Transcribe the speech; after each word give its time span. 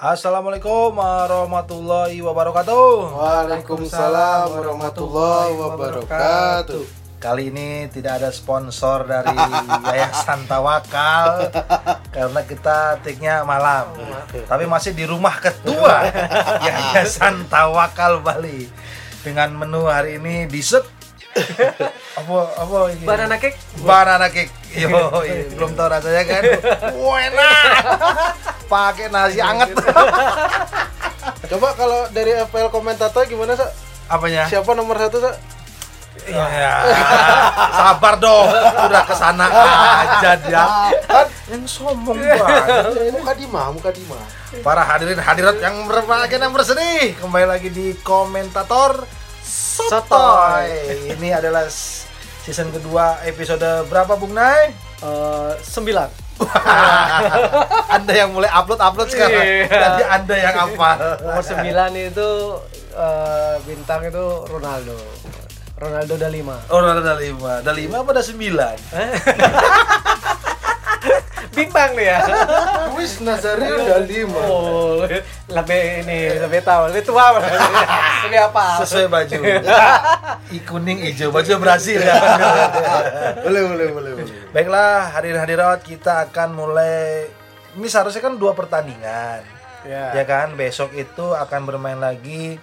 Assalamualaikum 0.00 0.96
warahmatullahi 0.96 2.24
wabarakatuh. 2.24 3.20
Waalaikumsalam 3.20 4.48
warahmatullahi 4.48 5.52
wabarakatuh. 5.52 6.82
Kali 7.20 7.52
ini 7.52 7.84
tidak 7.92 8.24
ada 8.24 8.32
sponsor 8.32 9.04
dari 9.04 9.36
Yayasan 9.92 10.48
Tawakal 10.48 11.52
karena 12.16 12.40
kita 12.48 12.96
take-nya 13.04 13.44
malam. 13.44 13.92
Tapi 14.48 14.64
masih 14.64 14.96
di 14.96 15.04
rumah 15.04 15.36
ketua 15.36 16.08
Yayasan 16.64 17.44
Tawakal 17.52 18.24
Bali 18.24 18.72
dengan 19.20 19.52
menu 19.52 19.84
hari 19.84 20.16
ini 20.16 20.48
dessert 20.48 20.88
apa 21.30 22.38
apa 22.58 22.76
ini? 22.90 23.04
Banana 23.06 23.36
cake? 23.38 23.58
Banana 23.86 24.26
cake. 24.32 24.52
Yo, 24.70 24.90
iya, 25.26 25.50
belum 25.54 25.74
tahu 25.74 25.88
rasanya 25.90 26.22
kan. 26.26 26.42
Wah, 26.98 27.18
enak. 27.26 27.74
Pakai 28.70 29.10
nasi 29.10 29.42
anget. 29.42 29.74
Coba 31.50 31.74
kalau 31.74 32.06
dari 32.14 32.38
FPL 32.46 32.70
komentator 32.70 33.26
gimana 33.26 33.58
sa? 33.58 33.66
Apanya? 34.06 34.46
Siapa 34.46 34.70
nomor 34.78 34.94
satu 34.94 35.18
sa? 35.18 35.34
Ya, 36.30 36.84
sabar 37.80 38.14
dong, 38.20 38.50
udah 38.50 39.02
ke 39.08 39.14
sana 39.14 39.46
aja 40.04 40.36
dia. 40.42 40.64
Kan 41.06 41.26
yang 41.50 41.64
sombong 41.66 42.18
banget. 42.18 43.10
Muka 43.14 43.32
Dima, 43.34 43.62
muka 43.74 43.90
Dima. 43.90 44.20
Para 44.62 44.84
hadirin 44.84 45.18
hadirat 45.18 45.58
yang 45.58 45.90
berbahagia 45.90 46.38
dan 46.38 46.54
bersedih, 46.54 47.18
kembali 47.18 47.46
lagi 47.50 47.72
di 47.72 47.98
komentator 48.06 49.06
Sotoy. 49.42 50.70
Ini 51.18 51.40
adalah 51.40 51.66
season 52.46 52.70
kedua 52.70 53.24
episode 53.26 53.86
berapa 53.90 54.14
Bung 54.14 54.34
Nay? 54.36 54.70
Eh, 55.02 55.52
sembilan. 55.62 56.29
anda 57.96 58.12
yang 58.16 58.30
mulai 58.32 58.50
upload 58.52 58.80
upload 58.80 59.08
sekarang. 59.12 59.44
Iya. 59.44 59.66
Jadi 59.68 60.02
Anda 60.08 60.34
yang 60.36 60.56
hafal. 60.56 60.96
Nomor 61.20 61.44
sembilan 61.44 61.90
itu 61.96 62.28
eh, 62.96 63.54
bintang 63.64 64.00
itu 64.08 64.24
Ronaldo. 64.48 64.96
Ronaldo 65.80 66.12
udah 66.20 66.30
lima. 66.30 66.56
Oh, 66.68 66.80
udah 66.84 67.16
lima. 67.16 67.52
Udah 67.64 67.74
lima 67.74 67.96
apa 68.04 68.10
udah 68.12 68.24
sembilan? 68.24 68.76
Bintang 71.56 71.96
nih 71.96 72.06
ya. 72.14 72.18
Wis 72.96 73.18
Nazario 73.24 73.80
udah 73.80 74.00
lima. 74.04 74.40
Oh, 74.46 75.02
lebih 75.50 75.82
ini 76.04 76.36
lebih 76.38 76.60
tahu, 76.62 76.92
lebih 76.92 77.02
tua. 77.08 77.34
Lebih 78.28 78.40
apa? 78.52 78.84
Sesuai 78.84 79.08
baju. 79.08 79.38
I 80.52 80.58
kuning 80.62 81.00
hijau, 81.08 81.32
baju 81.32 81.56
Brasil 81.56 81.98
ya. 81.98 82.14
Boleh, 83.42 83.62
boleh, 83.64 83.86
boleh, 83.90 84.10
boleh. 84.20 84.34
Baiklah, 84.52 85.16
hadirin 85.16 85.40
hadirat 85.40 85.80
kita 85.80 86.28
akan 86.28 86.52
mulai 86.52 87.26
ini 87.74 87.86
seharusnya 87.88 88.20
kan 88.20 88.36
dua 88.36 88.52
pertandingan. 88.52 89.40
Ya. 89.88 90.12
Ya 90.12 90.24
kan, 90.28 90.52
besok 90.54 90.92
itu 90.92 91.32
akan 91.32 91.64
bermain 91.64 91.96
lagi. 91.96 92.60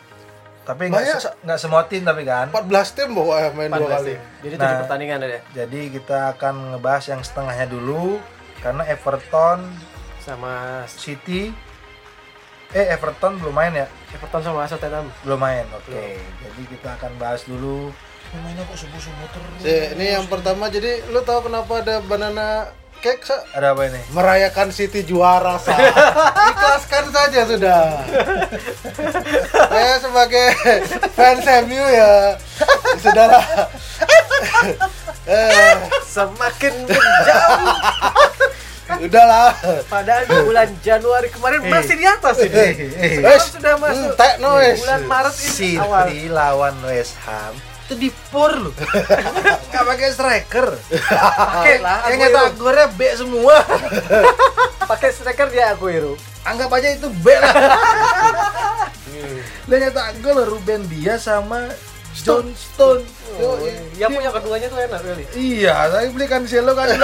Tapi 0.68 0.92
nggak 0.92 1.04
se- 1.18 1.36
nggak 1.42 1.60
semua 1.60 1.88
tim 1.88 2.04
tapi 2.04 2.22
kan. 2.22 2.52
14 2.52 2.68
tim 2.92 3.10
bawa 3.10 3.56
main 3.56 3.72
dua 3.72 3.88
14 3.88 3.94
kali. 3.96 4.08
tim. 4.10 4.20
Jadi 4.44 4.54
Nah. 4.54 4.62
tujuh 4.62 4.78
pertandingan 4.84 5.18
ada 5.18 5.40
Jadi 5.56 5.82
kita 5.90 6.18
akan 6.30 6.54
ngebahas 6.76 7.06
yang 7.08 7.22
setengahnya 7.24 7.66
dulu 7.66 8.20
karena 8.60 8.84
Everton, 8.84 9.64
sama 10.20 10.54
City 10.86 11.56
eh 12.70 12.86
Everton 12.90 13.40
belum 13.40 13.56
main 13.56 13.72
ya? 13.74 13.88
Everton 14.08 14.42
sama 14.42 14.64
Tottenham. 14.66 15.08
Belum 15.24 15.40
main. 15.40 15.66
Oke. 15.74 16.16
Jadi 16.20 16.62
kita 16.70 16.96
akan 16.96 17.12
bahas 17.18 17.44
dulu. 17.44 17.92
Mainnya 18.36 18.64
kok 18.64 18.76
subuh-subuh 18.78 19.28
terus. 19.32 19.60
Si, 19.60 19.76
ini 19.96 20.06
yang 20.12 20.28
pertama 20.28 20.68
jadi 20.68 21.00
lu 21.10 21.24
tahu 21.24 21.48
kenapa 21.48 21.80
ada 21.80 22.04
banana 22.04 22.68
cake 23.00 23.24
sa? 23.24 23.40
Ada 23.56 23.72
apa 23.72 23.88
ini? 23.88 24.02
Merayakan 24.12 24.68
City 24.70 25.08
juara 25.08 25.56
sa. 25.56 25.72
Ikhlaskan 26.52 27.06
saja 27.08 27.42
sudah. 27.48 27.84
Saya 29.48 29.96
sebagai 30.00 30.48
fans 31.14 31.46
MU 31.64 31.84
ya 31.88 32.36
sudahlah. 33.00 33.46
eh, 35.24 35.72
Semakin 36.18 36.74
menjauh. 36.84 37.68
Udahlah. 39.00 39.52
Padahal 39.86 40.24
di 40.24 40.36
bulan 40.42 40.68
Januari 40.80 41.28
kemarin 41.28 41.60
Eh. 41.60 41.68
masih 41.68 41.94
di 41.94 42.04
atas 42.04 42.36
ini. 42.40 42.50
Eh, 42.50 42.72
eh. 42.92 43.10
Sekarang 43.16 43.50
sudah 43.50 43.74
masuk 43.78 44.12
Entek 44.12 44.34
no 44.38 44.50
wes. 44.56 44.78
bulan 44.80 45.02
Maret 45.04 45.36
ini 45.36 45.72
awal. 45.78 46.06
City 46.06 46.28
lawan 46.28 46.76
West 46.84 47.16
Ham 47.24 47.56
itu 47.88 47.96
di 47.98 48.10
por 48.28 48.52
loh 48.52 48.76
nggak 49.72 49.84
pakai 49.88 50.08
striker 50.12 50.76
Pakai 50.76 51.80
lah, 51.80 52.04
yang 52.06 52.20
nyata 52.20 52.52
gornya 52.60 52.86
B 52.92 53.00
semua 53.16 53.64
Pakai 54.92 55.08
striker 55.08 55.48
dia 55.48 55.72
Aguero. 55.72 56.20
anggap 56.44 56.68
aja 56.68 56.92
itu 56.92 57.08
B 57.24 57.32
lah 57.32 57.48
dia 59.68 59.78
nyata 59.80 60.04
gol 60.20 60.44
Ruben 60.44 60.84
Dias 60.88 61.24
sama 61.24 61.68
John 62.20 62.48
Stone 62.54 63.04
Oh, 63.38 63.54
yang 63.94 64.10
punya 64.10 64.34
keduanya 64.34 64.66
tuh 64.66 64.82
enak 64.82 64.98
kali. 64.98 65.24
iya 65.38 65.86
saya 65.94 66.10
beli 66.10 66.26
Cancelo 66.26 66.74
kan 66.74 66.90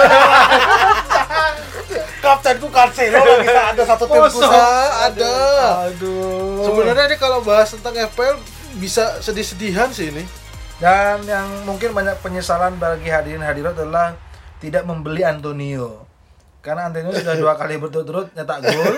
Kaptenku 2.18 2.68
Cancelo 2.68 3.20
lagi 3.20 3.48
ada 3.48 3.82
satu 3.84 4.04
tim. 4.08 4.22
Sa. 4.32 4.50
ada. 5.06 5.34
aduh 5.86 6.64
Sebenarnya 6.64 7.06
nih 7.06 7.18
kalau 7.20 7.38
bahas 7.40 7.70
tentang 7.70 7.94
FPL 7.94 8.40
bisa 8.74 9.20
sedih-sedihan 9.20 9.90
sih 9.90 10.10
ini. 10.10 10.24
dan 10.74 11.22
yang 11.22 11.46
mungkin 11.62 11.94
banyak 11.94 12.18
penyesalan 12.18 12.74
bagi 12.74 13.06
hadirin 13.06 13.38
hadirat 13.40 13.78
adalah 13.78 14.18
tidak 14.58 14.82
membeli 14.82 15.22
Antonio 15.22 16.02
karena 16.58 16.90
Antonio 16.90 17.14
sudah 17.14 17.38
dua 17.38 17.54
kali 17.54 17.78
berturut-turut 17.78 18.34
nyetak 18.34 18.58
gol 18.64 18.96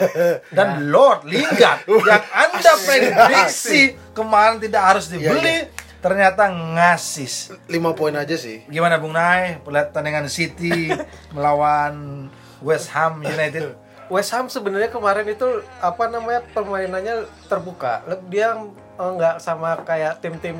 dan 0.48 0.88
Lord 0.88 1.28
Lingard 1.28 1.84
yang 2.08 2.24
anda 2.32 2.72
prediksi 2.80 3.80
kemarin 4.14 4.56
tidak 4.56 4.82
harus 4.88 5.12
dibeli 5.12 5.68
ternyata 6.06 6.46
ngasis 6.46 7.50
5 7.66 7.98
poin 7.98 8.14
aja 8.14 8.38
sih. 8.38 8.62
gimana 8.70 8.94
Bung 9.02 9.10
Nay 9.10 9.58
pertandingan 9.66 10.30
City 10.30 10.94
melawan 11.34 12.26
West 12.62 12.94
Ham 12.94 13.26
United 13.26 13.74
West 14.06 14.30
Ham 14.30 14.46
sebenarnya 14.46 14.86
kemarin 14.86 15.26
itu 15.26 15.66
apa 15.82 16.06
namanya 16.06 16.46
permainannya 16.54 17.26
terbuka. 17.50 18.06
Dia 18.30 18.54
eh, 19.02 19.10
nggak 19.18 19.42
sama 19.42 19.74
kayak 19.82 20.22
tim-tim 20.22 20.54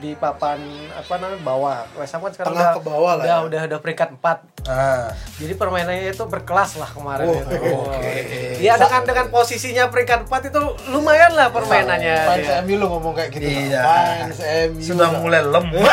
di 0.00 0.16
papan 0.16 0.56
apa 0.90 1.12
namanya 1.20 1.44
bawah. 1.44 1.78
West 1.94 2.16
Ham 2.16 2.24
kan 2.24 2.32
sekarang 2.32 2.50
Tengah 2.50 2.64
udah, 2.64 2.74
ke 2.74 2.82
bawah 2.82 3.12
lah 3.14 3.22
udah, 3.22 3.36
ya. 3.36 3.44
udah 3.44 3.60
udah 3.68 3.78
peringkat 3.78 4.08
4. 4.16 4.68
ah 4.68 5.12
Jadi 5.36 5.52
permainannya 5.54 6.08
itu 6.08 6.24
berkelas 6.24 6.80
lah 6.80 6.88
kemarin 6.88 7.28
Oh, 7.28 7.36
itu. 7.36 7.56
oke. 7.84 8.12
Ya 8.58 8.74
dengan 8.74 9.02
dengan 9.04 9.26
posisinya 9.28 9.84
peringkat 9.92 10.24
4 10.24 10.48
itu 10.48 10.60
lumayan 10.88 11.36
lah 11.36 11.52
permainannya. 11.52 12.16
Fans 12.24 12.40
dia. 12.40 12.64
MU 12.64 12.74
lu 12.76 12.86
ngomong 12.88 13.12
kayak 13.12 13.30
gitu. 13.30 13.44
Iya. 13.44 13.80
Fans 13.84 14.40
MU. 14.72 14.80
sudah 14.80 15.08
mulai 15.20 15.44
lemah 15.44 15.92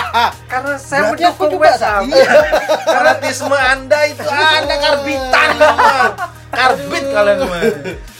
Karena 0.52 0.74
saya 0.78 1.10
Berarti 1.10 1.22
mendukung 1.26 1.50
juga, 1.50 1.66
West 1.66 1.82
Ham. 1.82 2.02
Iya. 2.06 2.30
Fanatisme 2.86 3.56
Anda 3.58 3.98
itu 4.06 4.22
Anda 4.30 4.74
karbitan. 4.78 5.50
Karbit 6.50 7.04
kalian 7.06 7.36
semua. 7.40 7.60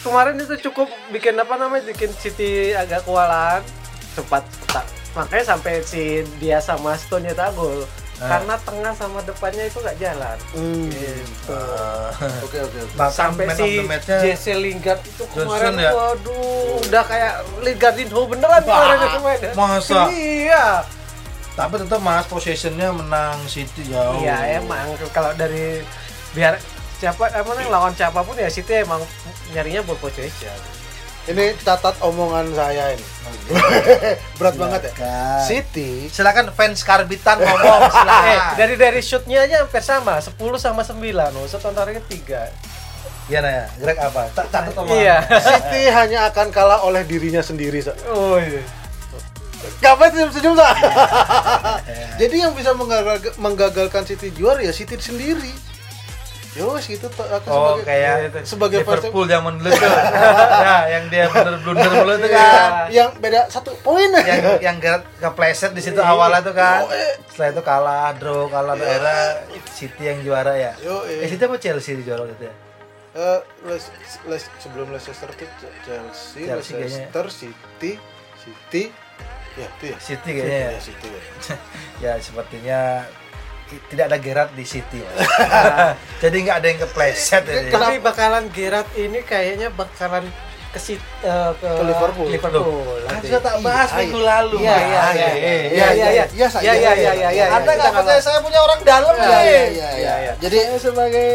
kemarin 0.01 0.35
itu 0.39 0.55
cukup 0.71 0.87
bikin 1.11 1.35
apa 1.35 1.55
namanya 1.55 1.83
bikin 1.83 2.15
City 2.15 2.71
agak 2.73 3.03
kewalahan 3.03 3.59
sempat 4.15 4.47
tak 4.71 4.87
makanya 5.13 5.45
sampai 5.49 5.83
si 5.83 6.03
dia 6.37 6.59
sama 6.59 6.95
Stone 6.95 7.25
nyetak 7.25 7.51
gol 7.53 7.83
Ah. 8.17 8.37
karena 8.37 8.53
tengah 8.61 8.93
sama 8.93 9.25
depannya 9.25 9.65
itu 9.65 9.81
nggak 9.81 9.97
jalan 9.97 10.37
Hmm. 10.53 10.93
gitu. 10.93 11.57
Oke 12.45 12.59
oke 12.61 12.79
oke. 12.85 13.09
Sampai 13.09 13.49
si 13.51 13.81
Jesse 14.05 14.53
Lingard 14.55 15.01
itu 15.01 15.25
kemarin 15.27 15.73
Johnson 15.73 15.75
ya? 15.79 15.91
waduh 15.91 16.85
udah 16.85 17.03
kayak 17.03 17.33
Lingardinho 17.61 18.21
beneran 18.27 18.61
kemarin 18.61 18.99
mainnya 19.19 19.53
masa? 19.55 20.01
iya 20.13 20.85
tapi 21.51 21.77
tetap 21.77 21.97
mas 21.99 22.25
possessionnya 22.25 22.93
menang 22.93 23.41
City 23.47 23.89
jauh. 23.89 24.21
iya 24.21 24.61
emang 24.61 24.85
kalau 25.11 25.33
dari 25.33 25.81
biar 26.31 26.61
siapa 26.97 27.25
apa 27.25 27.41
namanya 27.43 27.73
lawan 27.73 27.93
siapa 27.93 28.21
pun 28.21 28.37
ya 28.37 28.47
City 28.47 28.79
emang 28.79 29.01
nyarinya 29.51 29.81
ball 29.83 29.97
possession 29.97 30.53
Ini 31.23 31.53
catat 31.59 32.01
omongan 32.01 32.49
saya 32.51 32.93
ini. 32.93 33.05
Berat 34.39 34.57
banget 34.57 34.81
ya. 34.83 34.93
Silakan. 34.93 35.41
City 35.43 35.91
Silakan 36.07 36.47
fans 36.51 36.81
karbitan 36.81 37.37
ngomong 37.37 37.83
eh 37.87 37.93
silakan. 37.93 38.55
dari 38.57 38.75
dari 38.75 39.01
shootnya 39.01 39.39
aja 39.41 39.63
hampir 39.63 39.81
sama 39.81 40.17
10 40.17 40.35
sama 40.57 40.83
9 40.83 40.97
loh 41.13 41.45
shoot 41.45 41.61
on 41.61 41.73
target 41.73 42.03
3 42.05 43.31
Iya 43.31 43.39
Naya, 43.41 43.71
Greg 43.77 43.95
apa? 43.97 44.27
Tak 44.29 44.47
catat 44.49 44.75
omongan. 44.75 44.97
iya 44.97 45.17
City 45.47 45.87
hanya 45.89 46.27
akan 46.27 46.51
kalah 46.51 46.83
oleh 46.83 47.05
dirinya 47.05 47.39
sendiri. 47.41 47.79
Sa. 47.79 47.95
oh 48.09 48.35
iya 48.37 48.65
Ngapain 49.79 50.11
senyum-senyum 50.11 50.57
Sa? 50.57 50.73
Jadi 52.17 52.37
yang 52.39 52.53
bisa 52.53 52.73
menggagal- 52.73 53.37
menggagalkan 53.37 54.03
City 54.03 54.33
juara 54.33 54.59
ya 54.59 54.73
City 54.73 54.97
sendiri. 54.97 55.53
Yo, 56.51 56.75
gitu 56.77 57.07
aku 57.07 57.47
Oh 57.47 57.79
sebagai 57.79 57.87
kayak 57.87 58.43
sebagai 58.43 58.79
fans 58.83 59.07
Liverpool 59.07 59.25
zaman 59.25 59.53
dulu 59.57 59.71
tuh. 59.71 59.87
ya, 59.87 60.77
yang 60.99 61.05
dia 61.07 61.25
bener 61.27 61.55
blunder 61.63 61.93
dulu 61.95 62.13
tuh 62.17 62.27
kan. 62.29 62.91
yang 62.91 63.09
beda 63.17 63.41
satu 63.47 63.71
poin 63.81 64.11
yang 64.11 64.59
yang 64.59 64.77
ke- 64.77 65.07
kepleset 65.17 65.71
di 65.71 65.79
situ 65.79 66.03
awalnya 66.03 66.43
tuh 66.43 66.51
kan. 66.51 66.91
Setelah 67.31 67.49
itu 67.49 67.63
kalah, 67.63 68.09
draw, 68.13 68.45
kalah 68.47 68.75
daerah 68.75 69.47
City 69.71 70.03
yang 70.05 70.19
juara 70.21 70.59
ya. 70.59 70.75
Yo, 70.77 71.07
Eh 71.07 71.25
City 71.25 71.39
apa 71.41 71.55
Chelsea 71.57 71.95
di 71.95 72.03
juara 72.03 72.27
gitu 72.27 72.43
ya? 72.43 72.55
Eh, 73.11 73.39
Les- 73.65 73.91
Les- 74.25 74.51
sebelum 74.59 74.91
Leicester 74.91 75.31
tuh 75.31 75.47
Ch- 75.53 75.77
Chelsea, 75.83 76.47
Chelsea 76.47 76.75
Leicester, 76.77 77.27
City, 77.27 77.93
City, 78.37 78.83
ya 79.55 79.67
itu 79.69 79.85
ya. 79.87 79.97
City 79.99 80.31
kayaknya 80.33 80.59
ya. 80.59 80.71
Ya, 80.71 80.81
City 80.81 81.07
ya. 81.09 81.23
ya 82.03 82.13
sepertinya 82.19 82.81
tidak 83.91 84.05
ada 84.11 84.19
Gerard 84.19 84.51
di 84.57 84.65
City 84.67 84.99
nah, 85.05 85.95
jadi 86.23 86.37
nggak 86.43 86.57
ada 86.59 86.67
yang 86.67 86.81
kepleset 86.89 87.43
ya, 87.47 87.71
tapi 87.71 88.03
bakalan 88.03 88.45
Gerard 88.51 88.89
ini 88.99 89.23
kayaknya 89.23 89.71
bakalan 89.71 90.27
ke, 90.71 90.79
sit, 90.79 91.03
uh, 91.27 91.51
eh, 91.51 91.51
ke, 91.59 91.67
ke 91.67 91.83
Liverpool. 91.83 92.29
Liverpool. 92.31 92.95
Kan 93.11 93.19
sudah 93.27 93.43
tak 93.43 93.57
bahas 93.59 93.91
iya, 93.91 93.99
minggu 93.99 94.21
iya. 94.23 94.31
lalu. 94.31 94.57
Iya, 94.63 94.71
ah, 94.71 94.79
iya 94.79 94.95
iya 94.95 95.31
iya. 95.35 95.35
Iya 95.35 95.89
iya 95.91 96.09
iya. 96.15 96.25
Iya 96.31 96.47
iya 96.47 96.73
iya 96.79 96.93
iya. 96.95 97.11
iya, 97.11 97.29
iya. 97.35 97.45
Anda 97.59 97.71
nggak 97.75 97.93
percaya 97.99 98.21
saya 98.23 98.39
punya 98.39 98.61
orang 98.63 98.81
dalam 98.87 99.15
ya 99.19 99.27
Iya 99.27 99.91
iya 99.99 100.15
iya. 100.23 100.33
Jadi 100.39 100.59
sebagai 100.79 101.29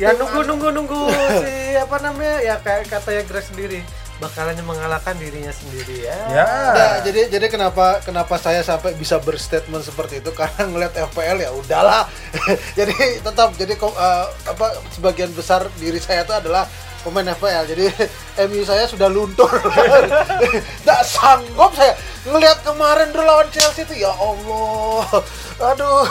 ya 0.00 0.16
nunggu 0.16 0.40
anu. 0.40 0.48
nunggu 0.56 0.68
nunggu 0.72 1.00
si 1.44 1.52
apa 1.84 1.96
namanya 2.00 2.36
ya 2.40 2.54
kayak 2.64 2.88
kata 2.88 3.10
ya 3.20 3.22
Greg 3.28 3.44
sendiri 3.44 3.80
bakalan 4.20 4.52
mengalahkan 4.60 5.16
dirinya 5.16 5.50
sendiri 5.50 6.04
ya. 6.04 6.18
ya 6.28 6.46
Nah, 6.76 6.94
jadi 7.00 7.32
jadi 7.32 7.46
kenapa 7.48 8.04
kenapa 8.04 8.36
saya 8.36 8.60
sampai 8.60 8.92
bisa 8.94 9.16
berstatement 9.16 9.80
seperti 9.82 10.20
itu 10.20 10.30
karena 10.38 10.68
ngeliat 10.68 10.92
FPL 10.92 11.38
ya 11.40 11.50
udahlah. 11.56 12.04
jadi 12.78 13.24
tetap 13.24 13.56
jadi 13.56 13.74
eh, 13.80 14.26
apa 14.46 14.66
sebagian 14.92 15.32
besar 15.32 15.66
diri 15.80 15.96
saya 15.96 16.28
itu 16.28 16.36
adalah 16.36 16.68
pemain 17.00 17.32
FPL. 17.32 17.64
Jadi 17.72 17.84
MU 18.52 18.62
saya 18.68 18.84
sudah 18.84 19.08
luntur. 19.08 19.48
Tidak 19.48 21.00
sanggup 21.08 21.72
saya 21.72 21.96
ngelihat 22.28 22.60
kemarin 22.60 23.08
dulu 23.16 23.24
lawan 23.24 23.48
Chelsea 23.48 23.88
itu 23.88 24.04
ya 24.04 24.12
Allah. 24.12 25.24
Aduh. 25.72 26.04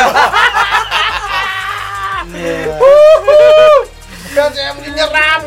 saya 4.53 4.71
menyerang 4.77 5.41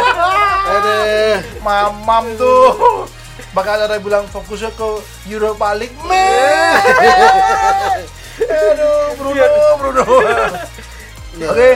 Aduh. 0.74 1.36
mamam 1.60 2.24
tuh. 2.34 3.04
Bakal 3.50 3.84
ada 3.84 3.98
yang 3.98 4.04
bilang 4.04 4.24
fokusnya 4.30 4.70
ke 4.72 4.88
Europa 5.26 5.74
League 5.74 5.96
men 6.06 6.76
aduh 8.40 9.12
Bruno 9.18 9.44
Bruno. 9.76 10.04
Oke. 11.40 11.70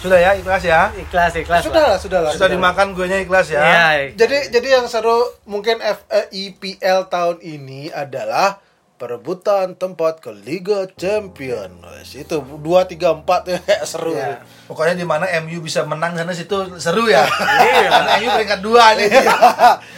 Sudah 0.00 0.18
ya 0.18 0.30
ikhlas 0.34 0.62
ya? 0.64 0.90
Ikhlas 0.96 1.32
ikhlas. 1.36 1.62
Sudah 1.62 1.84
lah, 1.94 1.98
sudah 2.00 2.20
lah. 2.24 2.32
sudah 2.34 2.48
dimakan 2.50 2.96
gue 2.96 3.06
nya 3.06 3.18
ikhlas 3.20 3.52
ya? 3.52 3.60
Ya. 3.62 3.88
Jadi 4.16 4.50
jadi 4.50 4.80
yang 4.80 4.86
seru 4.90 5.22
mungkin 5.44 5.78
F, 5.78 6.02
IPL 6.32 7.06
tahun 7.06 7.38
ini 7.40 7.92
adalah 7.92 8.58
perebutan 8.98 9.78
tempat 9.78 10.18
ke 10.18 10.34
Liga 10.34 10.90
Champion. 10.98 11.70
Wes, 11.86 12.18
itu 12.18 12.36
2 12.42 12.58
3 12.58 13.22
4 13.22 13.46
ya 13.46 13.58
kayak 13.66 13.84
seru. 13.86 14.18
Ya. 14.18 14.42
Pokoknya 14.66 14.98
di 14.98 15.06
mana 15.06 15.30
MU 15.46 15.62
bisa 15.62 15.86
menang 15.86 16.18
sana 16.18 16.34
situ 16.34 16.58
seru 16.82 17.06
ya. 17.06 17.22
Iya. 17.68 17.88
Karena 17.88 18.10
MU 18.18 18.28
peringkat 18.34 18.60
dua 18.60 18.84
nih. 18.98 19.08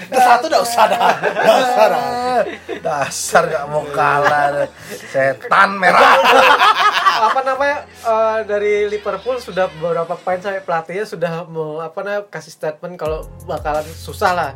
Ke 0.07 0.19
satu 0.21 0.45
udah 0.53 0.61
usah 0.61 0.85
dah. 0.87 1.01
Udah 1.17 1.55
usah 1.65 1.85
dah. 1.89 2.03
Dasar 2.85 3.43
gak 3.49 3.65
mau 3.73 3.85
kalah. 3.91 4.69
Setan 5.09 5.81
merah. 5.81 6.21
apa 7.21 7.41
namanya 7.45 7.85
eh, 7.85 8.39
dari 8.49 8.89
Liverpool 8.89 9.37
sudah 9.37 9.69
beberapa 9.77 10.17
pemain 10.17 10.41
sampai 10.41 10.65
pelatihnya 10.65 11.05
sudah 11.05 11.33
mau 11.45 11.77
apa 11.81 12.01
namanya 12.01 12.25
kasih 12.33 12.49
statement 12.49 12.97
kalau 12.97 13.29
bakalan 13.45 13.85
susah 13.85 14.33
lah 14.33 14.51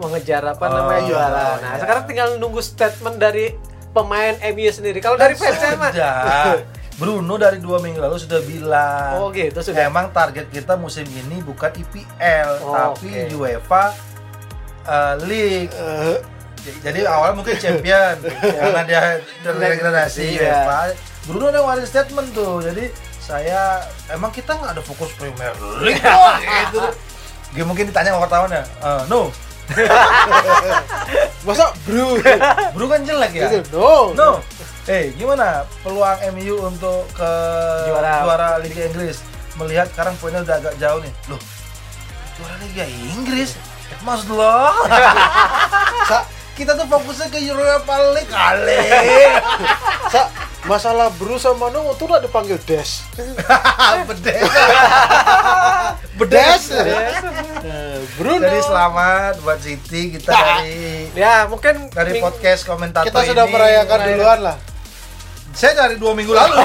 mengejar 0.00 0.42
apa 0.42 0.64
Oh, 0.64 0.74
namanya 0.74 1.02
juara. 1.06 1.46
Nah, 1.60 1.72
iya. 1.76 1.80
sekarang 1.84 2.02
tinggal 2.08 2.28
nunggu 2.40 2.58
statement 2.64 3.20
dari 3.20 3.52
pemain 3.90 4.34
MU 4.50 4.70
sendiri. 4.70 4.98
Kalau 4.98 5.14
dari 5.14 5.34
mah 5.34 5.90
Sudah. 5.90 6.58
Bruno 6.94 7.40
dari 7.40 7.56
dua 7.56 7.80
minggu 7.80 7.96
lalu 7.96 8.20
sudah 8.20 8.44
bilang. 8.44 9.16
Oh, 9.16 9.32
gitu, 9.32 9.56
sudah. 9.58 9.88
Emang 9.88 10.12
target 10.12 10.46
kita 10.48 10.76
musim 10.76 11.08
ini 11.08 11.40
bukan 11.40 11.72
IPL 11.72 12.60
Oh, 12.60 12.76
tapi 12.92 13.08
oke. 13.08 13.40
UEFA 13.40 13.84
uh, 14.84 15.14
League. 15.24 15.72
Eh, 15.72 16.20
Jadi 16.60 17.08
awalnya 17.08 17.40
mungkin 17.40 17.56
champion 17.56 18.20
karena 18.60 18.80
dia 18.84 19.00
terdegradasi 19.40 20.36
Iya. 20.36 20.44
UEFA. 20.44 20.80
Bruno 21.24 21.48
udah 21.48 21.60
ngeluarin 21.64 21.88
statement 21.88 22.28
tuh. 22.30 22.60
Jadi 22.60 22.92
saya 23.18 23.80
emang 24.08 24.28
kita 24.28 24.52
nggak 24.52 24.76
ada 24.76 24.82
fokus 24.84 25.08
Premier 25.16 25.56
League 25.80 26.04
gitu. 26.68 26.84
Dia 27.50 27.64
mungkin 27.64 27.88
ditanya 27.88 28.12
wartawan 28.12 28.52
ya. 28.52 28.60
"Eh, 28.60 29.02
no. 29.08 29.32
Masa 31.46 31.72
bro? 31.86 32.18
Bro 32.74 32.84
kan 32.86 33.00
jelek 33.06 33.32
ya. 33.34 33.48
Gitu, 33.48 33.76
no. 33.76 34.12
No. 34.14 34.30
Eh, 34.88 35.14
gimana 35.14 35.62
peluang 35.84 36.18
MU 36.34 36.56
untuk 36.66 37.06
ke 37.14 37.30
Juara. 37.86 38.26
juara 38.26 38.48
Liga 38.58 38.90
Inggris? 38.90 39.22
Melihat 39.60 39.86
sekarang 39.92 40.16
poinnya 40.18 40.42
udah 40.42 40.56
agak 40.58 40.74
jauh 40.80 41.00
nih. 41.04 41.12
Loh, 41.30 41.40
juara 42.40 42.56
Liga 42.64 42.84
Inggris? 42.88 43.54
Maksud 44.02 44.32
lo? 44.34 44.50
Kita 46.60 46.76
tuh 46.76 46.84
fokusnya 46.92 47.32
ke 47.32 47.40
Europa 47.40 47.96
League 48.12 48.28
kali. 48.28 48.84
sa, 50.12 50.28
masalah 50.68 51.08
bro 51.16 51.40
sama 51.40 51.72
no 51.72 51.88
itu 51.88 52.04
udah 52.04 52.20
dipanggil 52.20 52.60
Des. 52.68 53.00
Bedes. 54.12 54.44
Bedes. 56.20 56.64
Bedes. 56.68 57.16
Bruno. 58.20 58.44
Jadi 58.44 58.60
selamat 58.60 59.40
buat 59.40 59.56
Siti 59.64 60.20
kita 60.20 60.36
dari 60.36 61.08
ya 61.16 61.48
mungkin 61.48 61.88
dari 61.88 62.20
podcast 62.20 62.68
komentator 62.68 63.08
kita 63.08 63.24
sudah 63.24 63.48
ini. 63.48 63.52
merayakan 63.56 63.98
duluan 64.12 64.40
lah. 64.44 64.56
Saya 65.56 65.88
dari 65.88 65.96
dua 65.96 66.12
minggu 66.12 66.36
lalu. 66.36 66.60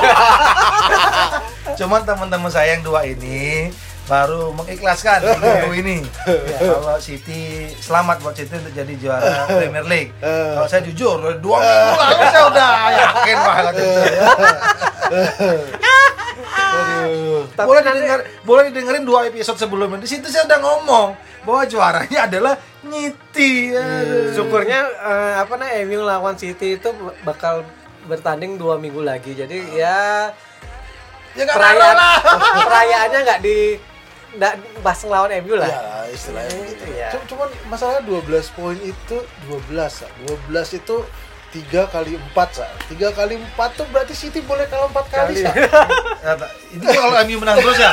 Cuman 1.80 2.04
teman-teman 2.04 2.52
saya 2.52 2.76
yang 2.76 2.84
dua 2.84 3.08
ini 3.08 3.72
baru 4.06 4.54
mengikhlaskan 4.54 5.18
minggu 5.42 5.72
ini. 5.76 5.98
Ya, 6.26 6.58
kalau 6.72 6.98
City 6.98 7.42
selamat 7.76 8.22
buat 8.22 8.34
City 8.34 8.54
untuk 8.54 8.72
jadi 8.72 8.94
juara 8.96 9.50
Premier 9.50 9.86
League. 9.86 10.12
Kalau 10.22 10.68
saya 10.68 10.82
jujur 10.82 11.18
dua 11.38 11.58
minggu 11.58 11.94
lalu 11.96 12.24
saya 12.28 12.44
udah 12.46 12.70
yakin 12.92 13.38
banget 13.40 13.74
itu. 13.74 13.86
ya. 13.86 14.22
Tapi 17.56 17.66
boleh 17.66 17.82
didengar, 17.82 18.20
boleh 18.44 18.64
didengerin 18.70 19.04
dua 19.04 19.20
episode 19.26 19.58
sebelumnya. 19.58 19.98
Di 19.98 20.10
situ 20.10 20.28
saya 20.28 20.46
udah 20.46 20.60
ngomong 20.60 21.08
bahwa 21.42 21.62
juaranya 21.66 22.20
adalah 22.26 22.54
Nyiti. 22.86 23.74
Aduh. 23.74 24.34
syukurnya 24.34 24.80
eh, 24.86 25.34
apa 25.40 25.54
namanya 25.56 25.82
MU 25.84 26.02
lawan 26.04 26.36
City 26.36 26.78
itu 26.78 26.90
bakal 27.22 27.66
bertanding 28.06 28.58
dua 28.58 28.78
minggu 28.78 29.02
lagi. 29.02 29.34
Jadi 29.34 29.74
ya 29.74 30.30
Ya 31.36 31.44
perayaan 31.44 31.98
lah. 32.00 32.16
perayaannya 32.64 33.20
nggak 33.22 33.42
di 33.44 33.76
nggak 34.36 34.54
pas 34.80 34.98
ngelawan 34.98 35.32
MU 35.40 35.56
lah. 35.56 35.66
Ya, 35.66 35.82
istilahnya 36.10 36.52
begitu. 36.54 36.84
Iya. 36.90 37.10
Cuma- 37.12 37.26
Cuman 37.28 37.50
masalahnya 37.68 38.04
12 38.04 38.24
poin 38.52 38.78
itu 38.78 39.18
12, 39.46 39.92
Sa. 39.96 40.08
12 40.24 40.70
itu 40.74 40.96
3 41.52 41.88
kali 41.88 42.12
4, 42.16 42.50
Sa. 42.52 42.68
3 42.86 43.10
kali 43.12 43.36
4 43.38 43.70
tuh 43.74 43.88
berarti 43.88 44.12
City 44.12 44.40
boleh 44.42 44.68
kalah 44.68 44.88
4 44.88 45.08
kali, 45.08 45.34
Kali. 45.34 45.42
Sa. 45.42 45.52
Ya. 46.26 46.34
Itu 46.72 46.82
kalau 46.82 47.16
MU 47.22 47.38
menang 47.38 47.58
terus 47.60 47.78
ya. 47.78 47.92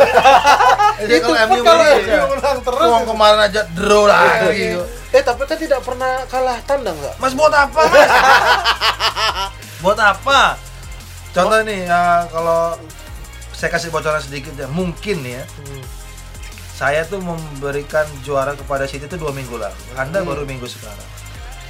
Itu 1.04 1.12
Itu 1.12 1.28
kalau 1.28 1.46
MU 1.46 1.60
kalau 1.60 1.84
menang. 1.84 2.00
MU 2.00 2.10
ya. 2.10 2.24
menang 2.26 2.58
terus. 2.60 2.86
Uang 2.86 3.04
kemarin 3.06 3.40
aja 3.40 3.60
draw 3.70 4.04
lagi. 4.04 4.66
Eh, 5.12 5.20
tapi 5.20 5.44
kan 5.44 5.54
tidak 5.54 5.80
pernah 5.80 6.24
kalah 6.26 6.56
tandang, 6.64 6.96
Sa. 6.96 7.12
Mas 7.18 7.32
buat 7.32 7.52
apa? 7.52 7.80
Mas? 7.84 8.08
buat 9.82 9.98
apa? 9.98 10.56
Contoh 11.30 11.60
nih 11.62 11.84
ya, 11.84 12.24
kalau 12.28 12.76
saya 13.52 13.70
kasih 13.70 13.88
bocoran 13.88 14.18
sedikit 14.18 14.52
ya, 14.54 14.64
mungkin 14.66 15.20
ya. 15.22 15.44
Hmm. 15.60 15.82
Saya 16.82 17.06
tuh 17.06 17.22
memberikan 17.22 18.02
juara 18.26 18.58
kepada 18.58 18.90
City 18.90 19.06
itu 19.06 19.14
dua 19.14 19.30
minggu 19.30 19.54
lalu. 19.54 19.78
Anda 19.94 20.26
baru 20.26 20.42
minggu 20.42 20.66
sekarang. 20.66 21.06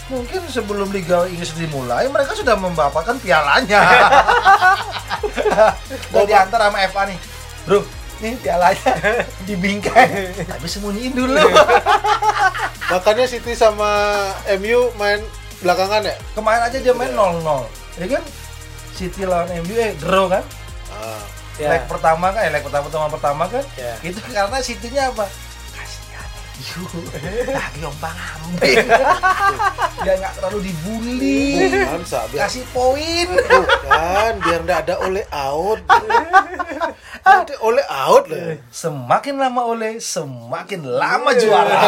Mungkin 0.09 0.40
sebelum 0.49 0.88
Liga 0.88 1.28
Inggris 1.28 1.52
dimulai, 1.52 2.09
mereka 2.09 2.33
sudah 2.33 2.57
membapakkan 2.57 3.21
pialanya. 3.21 3.76
Dan 6.16 6.25
diantar 6.25 6.64
sama 6.64 6.81
FA 6.88 7.12
nih, 7.12 7.19
bro, 7.69 7.85
nih 8.25 8.40
pialanya 8.40 8.92
dibingkai. 9.52 10.33
Tapi 10.49 10.64
sembunyiin 10.64 11.12
dulu. 11.12 11.37
Makanya 12.97 13.28
City 13.28 13.52
sama 13.52 14.16
MU 14.64 14.97
main 14.97 15.21
belakangan 15.61 16.09
ya? 16.09 16.16
Kemarin 16.33 16.73
aja 16.73 16.81
dia 16.81 16.97
main 16.97 17.12
0-0. 17.12 17.45
Ya 18.00 18.16
kan? 18.16 18.25
City 18.97 19.28
lawan 19.28 19.52
MU 19.61 19.76
eh 19.76 19.92
draw 20.00 20.33
kan? 20.33 20.45
Ah. 20.88 21.41
Ya. 21.61 21.68
Leg 21.76 21.85
pertama 21.85 22.32
kan, 22.32 22.40
eh, 22.44 22.50
leg 22.50 22.64
pertama 22.64 22.88
pertama 22.88 23.06
pertama 23.12 23.44
kan? 23.44 23.64
Ya. 23.76 23.94
Itu 24.00 24.18
karena 24.25 24.59
City-nya 24.64 25.12
apa? 25.12 25.28
Kasihan. 25.76 26.28
Lagi 27.61 27.80
ombang 27.85 28.16
ambing. 28.16 28.76
Dia 30.00 30.14
nggak 30.16 30.32
terlalu 30.40 30.59
dibully. 30.73 31.44
Biar, 32.32 32.49
Kasih 32.49 32.64
poin. 32.73 33.28
bukan, 33.28 34.32
biar 34.40 34.61
nggak 34.64 34.80
ada 34.88 34.94
oleh 35.04 35.25
out. 35.28 35.80
Nanti 37.23 37.54
oleh 37.61 37.85
out 37.87 38.25
lah. 38.32 38.56
Semakin 38.73 39.35
lama 39.37 39.62
oleh, 39.68 40.00
semakin 40.00 40.80
lama 40.88 41.30
juara. 41.37 41.80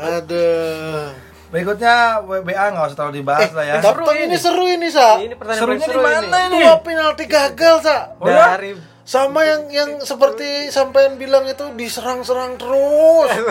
Aduh. 0.00 1.29
Berikutnya 1.50 1.94
WBA 2.22 2.64
nggak 2.70 2.86
usah 2.86 2.96
terlalu 2.96 3.14
dibahas 3.20 3.50
lah 3.50 3.64
ya. 3.66 3.74
Eh, 3.74 3.82
Tapi 3.82 3.98
Seru 3.98 4.12
ini 4.12 4.22
ini. 4.24 4.36
seru 4.38 4.64
ini, 4.64 4.88
Sa. 4.88 5.08
Ini 5.18 5.34
pertandingan 5.34 5.60
Serunya 5.60 5.78
paling 5.82 5.82
di 5.82 5.90
seru 5.90 6.00
mana 6.00 6.38
ini. 6.46 6.58
Dua 6.62 6.74
penalti 6.78 7.24
gagal, 7.26 7.76
Sa. 7.82 7.96
Oh, 8.16 8.26
ya? 8.26 8.46
Dari 8.54 8.70
Sama 9.02 9.42
yang 9.42 9.66
yang 9.66 9.90
seperti 9.98 10.70
sampean 10.70 11.18
bilang 11.18 11.42
itu 11.42 11.66
diserang-serang 11.74 12.54
terus. 12.54 13.30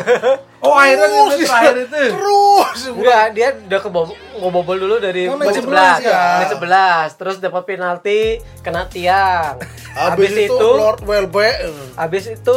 Oh 0.59 0.75
akhirnya 0.75 1.07
Terus, 1.07 1.31
itu 1.31 1.47
terakhir 1.47 1.75
itu. 1.87 2.01
Terus. 2.11 2.79
Enggak, 2.91 3.25
dia 3.31 3.47
udah 3.55 3.79
kebobol, 3.79 4.15
ngebobol 4.35 4.75
dulu 4.75 4.95
dari 4.99 5.23
Kan 5.23 5.39
menit 5.39 5.55
menit 5.55 5.63
11 5.63 6.03
11. 6.03 6.03
ya. 6.03 6.23
Menit 6.35 6.51
11, 6.51 7.15
terus 7.15 7.35
dapat 7.39 7.63
penalti 7.63 8.19
kena 8.59 8.83
tiang. 8.91 9.55
Habis 9.95 10.31
itu, 10.35 10.59
Lord 10.59 10.99
Welbeck. 11.03 11.55
habis 11.95 12.27
itu 12.27 12.55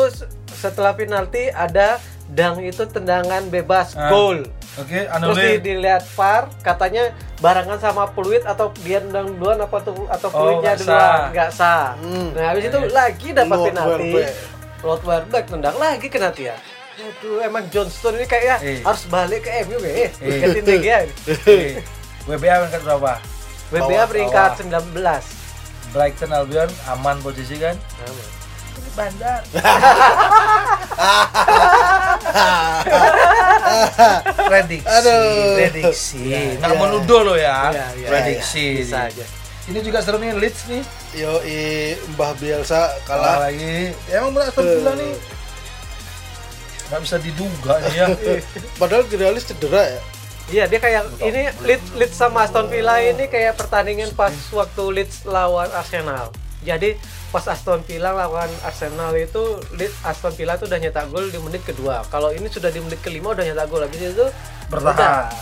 setelah 0.52 0.94
penalti 0.94 1.46
ada 1.46 2.02
dang 2.32 2.58
itu 2.58 2.82
tendangan 2.84 3.44
bebas 3.46 3.92
Ah. 3.92 4.08
gol. 4.08 4.40
Oke, 4.74 5.04
Terus 5.04 5.36
di, 5.36 5.50
dilihat 5.62 6.00
VAR 6.10 6.48
katanya 6.62 7.12
barengan 7.38 7.76
sama 7.76 8.08
peluit 8.08 8.40
atau 8.42 8.72
dia 8.80 8.98
nendang 8.98 9.36
duluan 9.36 9.60
apa 9.60 9.76
tuh 9.78 10.08
atau 10.08 10.28
Oh, 10.28 10.36
peluitnya 10.38 10.72
nggak 10.72 10.76
duluan 10.80 10.96
sah. 10.98 11.20
nggak 11.28 11.50
sah. 11.52 11.84
Hmm. 11.94 12.28
Nah 12.32 12.44
habis 12.48 12.64
itu 12.64 12.78
lagi 12.88 13.28
dapat 13.30 13.52
Lord 13.52 13.68
penalti. 13.68 14.12
Lord 14.80 15.02
Welbeck 15.04 15.44
tendang 15.46 15.76
lagi 15.76 16.06
kena 16.08 16.32
tiang. 16.32 16.56
Aduh, 16.94 17.40
emang 17.40 17.64
Johnston 17.68 18.14
ini 18.14 18.24
kayaknya 18.24 18.56
Eh. 18.60 18.80
harus 18.80 19.04
balik 19.06 19.44
ke 19.44 19.50
MU 19.62 19.76
ya. 19.78 19.92
Eh. 19.92 20.10
Gantiin 20.40 20.64
ini. 20.64 20.76
Oke. 21.26 21.58
WBA 22.24 22.54
peringkat 22.62 22.82
berapa? 22.82 23.12
WBA 23.70 24.04
peringkat 24.06 24.50
bawah. 24.56 24.80
19. 24.94 25.24
Brighton 25.90 26.30
Albion 26.30 26.70
aman 26.88 27.16
posisi 27.20 27.56
kan? 27.56 27.76
Ini 27.76 28.24
bandar. 28.92 29.40
prediksi, 34.49 34.87
Aduh. 34.88 35.54
prediksi. 35.56 36.22
Nggak 36.58 36.72
Iya. 36.72 36.80
menuduh 36.80 37.20
lo 37.22 37.34
ya. 37.37 37.70
Iya, 37.72 37.87
iya, 37.96 38.08
prediksi. 38.08 38.66
Bisa 38.82 39.08
aja. 39.08 39.25
Ini 39.62 39.78
juga 39.78 40.02
seru 40.02 40.18
nih 40.18 40.34
Leeds 40.34 40.61
nih. 40.66 40.82
Yo, 41.14 41.32
Mbah 42.14 42.34
Bielsa 42.37 42.90
Kalah 43.06 43.38
kalah. 43.38 43.38
lagi. 43.46 43.94
Ya, 44.11 44.18
emang 44.18 44.34
benar 44.34 44.50
Aston 44.50 44.66
Villa 44.66 44.92
nih. 44.99 45.14
Nggak 46.90 47.00
bisa 47.00 47.16
diduga 47.22 47.72
nih 47.80 47.94
ya. 47.94 48.06
Padahal 48.80 49.02
Grealish 49.06 49.46
cedera 49.46 49.82
ya. 49.88 50.00
Iya 50.50 50.64
dia 50.66 50.80
kayak 50.82 51.02
ini 51.22 51.42
Leeds, 51.62 51.87
Leeds 51.94 52.16
sama 52.18 52.44
Aston 52.44 52.66
Villa 52.66 52.99
ini 52.99 53.30
kayak 53.30 53.54
pertandingan 53.54 54.11
pas 54.12 54.34
waktu 54.50 54.82
Leeds 54.90 55.22
lawan 55.25 55.70
Arsenal. 55.70 56.34
Jadi 56.61 56.99
pas 57.32 57.48
Aston 57.48 57.80
Villa 57.88 58.12
lawan 58.12 58.52
Arsenal 58.60 59.16
itu 59.16 59.56
Aston 60.04 60.36
Villa 60.36 60.60
tuh 60.60 60.68
udah 60.68 60.76
nyetak 60.76 61.08
gol 61.08 61.32
di 61.32 61.40
menit 61.40 61.64
kedua. 61.64 62.04
Kalau 62.12 62.28
ini 62.28 62.44
sudah 62.46 62.68
di 62.68 62.84
menit 62.84 63.00
kelima 63.00 63.32
udah 63.32 63.40
nyetak 63.40 63.72
gol 63.72 63.80
habis 63.80 64.04
itu 64.04 64.26
Bertahan. 64.68 65.32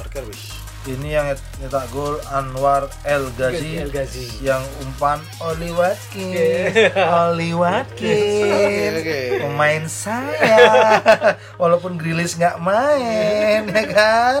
Parker 0.00 0.24
wish. 0.24 0.56
Ini 0.86 1.08
yang 1.20 1.26
nyetak 1.60 1.92
gol 1.92 2.16
Anwar 2.32 2.88
El 3.04 3.28
Ghazi, 3.36 3.84
El 3.84 3.92
Ghazi. 3.92 4.40
yang 4.40 4.64
umpan 4.80 5.20
Oli 5.44 5.68
Watkins. 5.68 6.72
Oli 7.28 7.50
Watkins. 7.52 9.04
Pemain 9.44 9.84
saya. 9.84 10.96
Walaupun 11.60 12.00
Grilis 12.00 12.40
nggak 12.40 12.56
main, 12.62 13.68
ya 13.68 13.84
kan? 13.92 14.40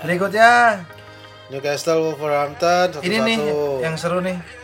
Berikutnya 0.00 0.80
Newcastle 1.52 2.00
Wolverhampton 2.08 2.96
satu 2.96 3.04
ini 3.04 3.20
nih 3.20 3.38
yang 3.84 4.00
seru 4.00 4.24
nih. 4.24 4.63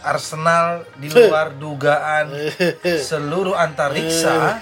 Arsenal 0.00 0.88
di 0.96 1.12
luar 1.12 1.52
dugaan 1.54 2.32
seluruh 2.82 3.52
antariksa 3.52 4.56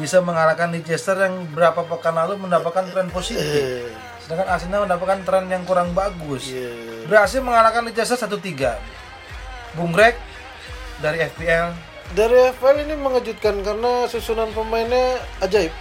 bisa 0.00 0.18
mengalahkan 0.20 0.74
Leicester 0.74 1.14
yang 1.14 1.46
berapa 1.54 1.86
pekan 1.86 2.14
lalu 2.18 2.38
mendapatkan 2.42 2.86
tren 2.90 3.08
positif. 3.14 3.90
Sedangkan 4.24 4.48
Arsenal 4.48 4.88
mendapatkan 4.88 5.20
tren 5.22 5.46
yang 5.52 5.62
kurang 5.68 5.92
bagus. 5.92 6.48
Iya. 6.48 7.06
Berhasil 7.06 7.44
mengalahkan 7.44 7.84
Leicester 7.84 8.16
1-3. 8.16 9.78
Bung 9.78 9.90
Greg 9.90 10.14
dari 11.02 11.18
FPL 11.26 11.74
Dari 12.14 12.54
FPL 12.54 12.86
ini 12.86 12.94
mengejutkan 12.94 13.64
karena 13.64 14.06
susunan 14.06 14.52
pemainnya 14.54 15.18
ajaib. 15.42 15.72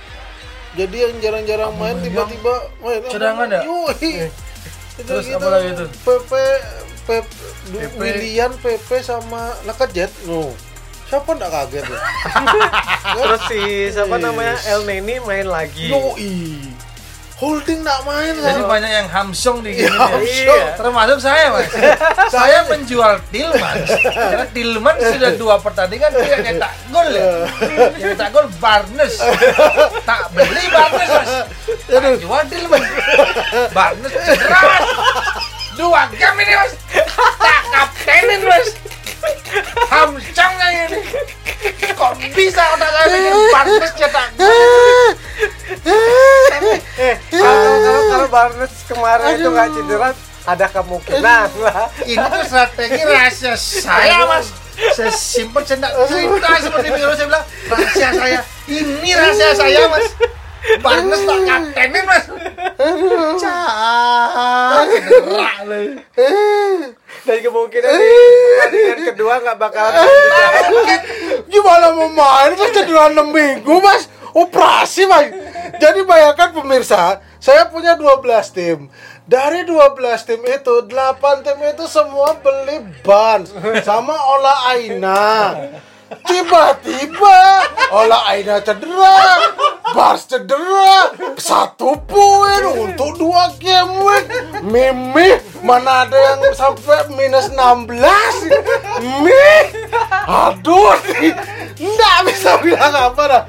Jadi 0.73 0.97
yang 0.97 1.13
jarang-jarang 1.21 1.71
main 1.77 2.01
tiba-tiba 2.01 2.73
main. 2.81 3.01
Cadangan 3.05 3.47
ya? 3.51 3.61
Yoi. 3.61 4.31
Terus 4.93 5.25
gitu. 5.25 5.37
apa 5.37 5.47
lagi 5.49 5.67
itu? 5.73 5.85
PP, 6.05 6.31
PP, 7.03 7.27
PP. 7.69 7.95
Willian, 7.95 8.51
PP 8.55 8.89
sama 8.99 9.51
Lacazette. 9.63 10.13
No. 10.23 10.51
Siapa 11.03 11.29
nggak 11.29 11.51
kaget 11.51 11.85
ya? 11.85 11.99
terus 13.15 13.41
si 13.45 13.59
siapa 13.87 14.17
namanya 14.17 14.55
El 14.65 14.81
Neni 14.83 15.19
main 15.19 15.45
lagi. 15.45 15.87
Yoi. 15.87 16.73
Holding 17.33 17.83
nggak 17.83 18.01
main 18.03 18.33
Jadi 18.33 18.55
kan? 18.55 18.71
banyak 18.71 18.91
yang 18.93 19.09
hamsong 19.09 19.57
di 19.61 19.75
Iya, 19.75 19.89
gini. 19.89 19.99
hamsong. 19.99 20.61
Iya. 20.63 20.77
Termasuk 20.79 21.17
saya, 21.19 21.45
Mas. 21.51 21.67
saya 22.33 22.57
menjual 22.65 23.19
Tillman. 23.29 23.77
Karena 23.99 24.45
Tillman 24.47 24.95
sudah 24.95 25.31
dua 25.35 25.55
pertandingan 25.59 26.13
dia 26.15 26.39
nyetak 26.39 26.71
gol 26.87 27.09
ya. 27.11 27.43
Yang 27.99 28.09
nyetak 28.15 28.29
gol 28.31 28.47
Barnes. 28.57 29.13
Tak 30.07 30.31
beli 30.31 30.63
Barnes, 30.71 31.09
Mas. 31.11 31.31
Tak 31.83 32.15
jual 32.15 32.41
Tillman. 32.47 32.81
Barnes 33.75 34.11
cedera. 34.13 34.61
Dua 35.73 36.01
game 36.13 36.39
ini, 36.45 36.53
Mas. 36.53 36.73
Tak 37.39 37.61
kaptenin, 37.73 38.41
Mas. 38.45 38.67
Hamsong 39.89 40.53
kayak 40.59 40.91
ini. 40.91 40.99
Kok 41.93 42.11
bisa 42.35 42.63
otak 42.75 42.89
saya 42.91 43.07
bikin 43.07 43.33
Barnes 43.53 43.91
cetak? 43.95 44.29
Eh, 46.99 47.15
kalau 47.31 47.75
kalau 47.79 48.01
kalau 48.11 48.27
Barnes 48.27 48.73
kemarin 48.85 49.39
itu 49.39 49.49
nggak 49.49 49.67
cedera 49.71 50.09
ada 50.43 50.65
kemungkinan 50.67 51.49
lah. 51.55 51.87
ini 52.03 52.19
tuh 52.19 52.43
strategi 52.43 53.01
rahasia 53.07 53.55
saya 53.55 54.27
mas 54.27 54.51
saya 54.91 55.11
simpen 55.15 55.63
saya 55.63 55.79
nggak 55.79 55.93
cerita 56.11 56.47
seperti 56.59 56.87
Miro 56.91 57.13
saya 57.15 57.27
bilang 57.31 57.45
rahasia 57.71 58.09
saya 58.11 58.39
ini 58.67 59.09
rahasia 59.15 59.49
saya 59.55 59.87
mas 59.87 60.05
Barnes 60.79 61.21
tak 61.27 61.39
kaptenin 61.43 62.03
mas. 62.07 62.25
Lu. 62.31 62.37
Dan 67.23 67.37
kemungkinan 67.39 67.91
di 67.91 68.07
pertandingan 68.11 68.99
kedua 69.11 69.33
nggak 69.43 69.57
bakalan 69.59 70.03
lanjut. 70.03 70.71
mungkin 70.71 70.99
Gimana 71.47 71.87
mau 71.95 72.09
main? 72.11 72.55
Terus 72.55 72.71
cedera 72.75 73.11
6 73.11 73.31
minggu 73.31 73.75
mas. 73.83 74.07
Operasi 74.33 75.03
mas. 75.07 75.31
Jadi 75.79 76.03
bayangkan 76.07 76.51
pemirsa 76.55 77.19
Saya 77.39 77.67
punya 77.67 77.95
12 77.99 78.23
tim. 78.55 78.87
Dari 79.23 79.63
12 79.63 79.99
tim 80.27 80.41
itu 80.43 80.73
8 80.87 81.45
tim 81.47 81.59
itu 81.63 81.85
semua 81.87 82.35
beli 82.43 82.83
ban 83.07 83.47
Sama 83.83 84.15
Ola 84.15 84.75
Aina 84.75 85.55
Tiba-tiba 86.21 87.39
Ola 87.89 88.29
Aina 88.29 88.61
cedera 88.61 89.17
Bars 89.93 90.29
cedera 90.29 91.13
Satu 91.37 91.97
poin 92.05 92.63
untuk 92.77 93.17
dua 93.17 93.53
game 93.57 94.01
week. 94.03 94.25
Mimi 94.61 95.41
Mana 95.65 96.05
ada 96.05 96.17
yang 96.17 96.41
sampai 96.53 97.09
minus 97.13 97.49
16 97.49 97.89
Mi 99.23 99.47
Aduh 100.29 100.93
Nggak 101.83 102.17
bisa 102.29 102.51
bilang 102.61 102.93
apa 102.93 103.23
dah. 103.27 103.43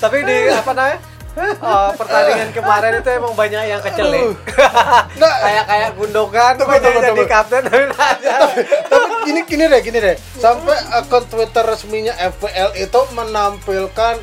Tapi 0.00 0.18
di 0.24 0.48
apa 0.48 0.72
namanya? 0.72 1.09
Eh, 1.38 1.90
pertandingan 1.94 2.50
kemarin 2.50 2.92
itu 2.98 3.10
emang 3.10 3.34
banyak 3.38 3.62
yang 3.70 3.80
kecelek. 3.80 4.34
Nggak. 5.14 5.34
kayak 5.44 5.64
kayak 5.70 5.90
Gundogan 5.94 6.52
kok 6.58 6.66
jadi, 6.80 6.98
jadi 7.12 7.24
kapten 7.30 7.62
tapi 7.66 7.84
tapi 8.90 9.08
gini 9.26 9.40
gini 9.46 9.64
deh 9.70 9.80
gini 9.80 9.98
deh. 10.00 10.16
Sampai 10.38 10.76
akun 10.90 11.24
Twitter 11.30 11.62
resminya 11.62 12.14
FPL 12.18 12.74
itu 12.74 13.00
menampilkan 13.14 14.14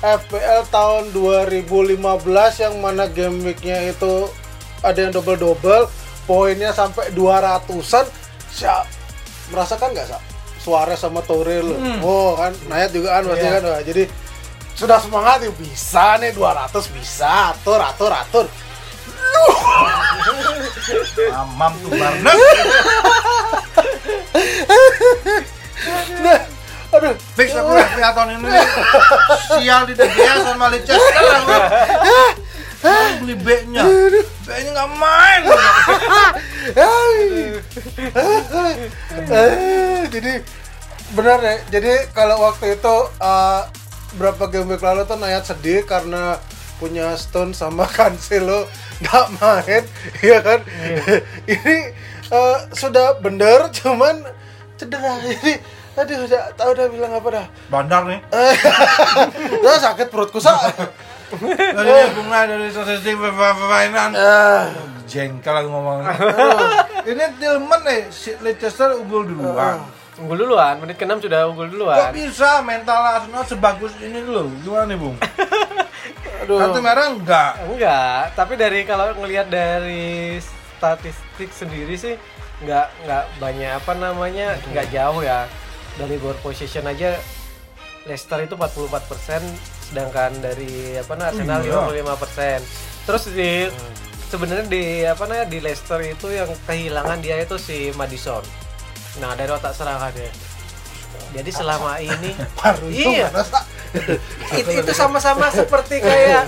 FPL 0.00 0.60
tahun 0.68 1.12
2015 1.12 1.96
yang 2.64 2.74
mana 2.80 3.04
game 3.08 3.44
weeknya 3.44 3.92
itu 3.92 4.28
ada 4.80 4.96
yang 4.96 5.12
double 5.12 5.36
double 5.36 5.84
poinnya 6.24 6.72
sampai 6.72 7.12
200an 7.12 8.08
siap 8.48 8.88
merasakan 9.52 9.92
nggak 9.92 10.08
sa? 10.08 10.18
Suarez 10.60 11.00
sama 11.00 11.24
Torre 11.24 11.64
lo 11.64 11.76
oh 12.04 12.36
kan? 12.36 12.52
Nayat 12.68 12.92
juga 12.92 13.16
kan 13.16 13.32
pasti 13.32 13.46
Iya. 13.48 13.52
kan? 13.56 13.62
Wah, 13.64 13.80
jadi 13.80 14.02
sudah 14.80 14.96
semangat 14.96 15.44
yuk. 15.44 15.52
Bisa 15.60 16.16
nih 16.16 16.32
200 16.32 16.72
bisa. 16.96 17.52
Atur 17.52 17.84
atur 17.84 18.08
atur. 18.16 18.46
Mamam 21.30 21.72
tuh 21.84 21.90
Barnes 21.92 22.40
nah. 26.20 26.40
Aduh. 26.90 27.14
Fix 27.38 27.54
aku 27.54 27.70
FPA 27.70 28.10
tahun 28.10 28.42
ini 28.42 28.50
sial 29.62 29.86
di 29.86 29.94
DGA 29.94 30.34
sama 30.42 30.66
Leicester 30.74 30.98
Mau 32.80 33.12
beli 33.20 33.36
B-nya. 33.36 33.84
B-nya 34.48 34.70
nggak 34.72 34.90
main. 34.96 35.42
Eh, 39.30 40.08
jadi 40.08 40.40
benar 41.12 41.38
ya. 41.44 41.54
Jadi 41.68 41.92
kalau 42.16 42.40
waktu 42.40 42.80
itu 42.80 42.96
eh, 43.20 43.62
berapa 44.18 44.50
game 44.50 44.74
week 44.74 44.82
lalu 44.82 45.06
tuh 45.06 45.18
Nayat 45.18 45.46
sedih 45.46 45.86
karena 45.86 46.40
punya 46.80 47.12
Stone 47.14 47.52
sama 47.52 47.84
Cancelo 47.94 48.66
nggak 49.00 49.26
main, 49.40 49.84
ya 50.20 50.38
kan? 50.40 50.60
Ini 51.44 51.76
eh, 52.32 52.58
sudah 52.72 53.20
bener, 53.20 53.68
cuman 53.72 54.24
cedera. 54.76 55.20
Jadi, 55.20 55.56
aduh, 55.96 56.24
udah 56.24 56.42
tahu 56.56 56.70
udah 56.72 56.86
bilang 56.88 57.12
apa 57.16 57.28
dah? 57.28 57.46
Bandar 57.68 58.02
nih. 58.08 58.20
Udah 59.60 59.76
sakit 59.80 60.08
perutku 60.08 60.40
sak. 60.40 60.56
Dari 61.30 62.10
bunga 62.16 62.48
dari 62.48 62.72
statistik 62.72 63.14
permainan. 63.20 64.10
Ah, 64.16 64.72
Jengkel 65.04 65.54
aku 65.64 65.68
ngomong. 65.68 66.00
Ini 67.04 67.24
Tillman 67.36 67.80
nih, 67.84 68.00
si 68.08 68.32
Leicester 68.40 68.96
unggul 68.96 69.28
duluan. 69.28 69.80
Unggul 70.20 70.36
duluan, 70.44 70.76
menit 70.76 71.00
ke-6 71.00 71.24
sudah 71.24 71.48
unggul 71.48 71.64
Kok 71.64 71.72
duluan. 71.72 72.12
bisa 72.12 72.60
mental 72.60 73.00
Arsenal 73.00 73.40
sebagus 73.48 73.96
ini 74.04 74.20
dulu? 74.20 74.52
Gimana 74.60 74.84
nih, 74.84 74.98
Bung? 75.00 75.16
aduh. 76.44 76.58
Kartu 76.60 76.80
merah 76.84 77.08
enggak. 77.08 77.52
Enggak, 77.64 78.36
tapi 78.36 78.60
dari 78.60 78.84
kalau 78.84 79.16
ngelihat 79.16 79.48
dari 79.48 80.36
statistik 80.76 81.48
sendiri 81.52 81.96
sih 81.96 82.16
nggak 82.60 82.88
nggak 83.04 83.24
banyak 83.40 83.72
apa 83.72 83.92
namanya 83.96 84.56
nggak 84.68 84.92
jauh 84.92 85.24
ya 85.24 85.48
dari 85.96 86.20
ball 86.20 86.36
position 86.40 86.84
aja 86.84 87.16
Leicester 88.04 88.40
itu 88.40 88.52
44% 88.52 89.40
sedangkan 89.88 90.32
dari 90.40 90.96
apa 90.96 91.12
namanya 91.16 91.32
Arsenal 91.36 91.60
Iya. 91.92 92.04
55%. 92.04 92.60
Terus 93.04 93.24
di 93.28 93.52
sebenarnya 94.28 94.66
di 94.68 94.84
apa 95.04 95.24
namanya 95.24 95.48
di 95.48 95.58
Leicester 95.60 96.00
itu 96.00 96.28
yang 96.28 96.48
kehilangan 96.64 97.20
dia 97.20 97.40
itu 97.40 97.56
si 97.56 97.92
Madison. 97.92 98.40
Nah, 99.18 99.34
dari 99.34 99.50
otak 99.50 99.74
serangannya. 99.74 100.30
Jadi 101.30 101.50
selama 101.50 101.98
ini 101.98 102.34
iya. 102.90 103.30
itu, 104.50 104.70
itu 104.70 104.92
sama-sama 104.94 105.46
seperti 105.50 106.02
kayak 106.02 106.46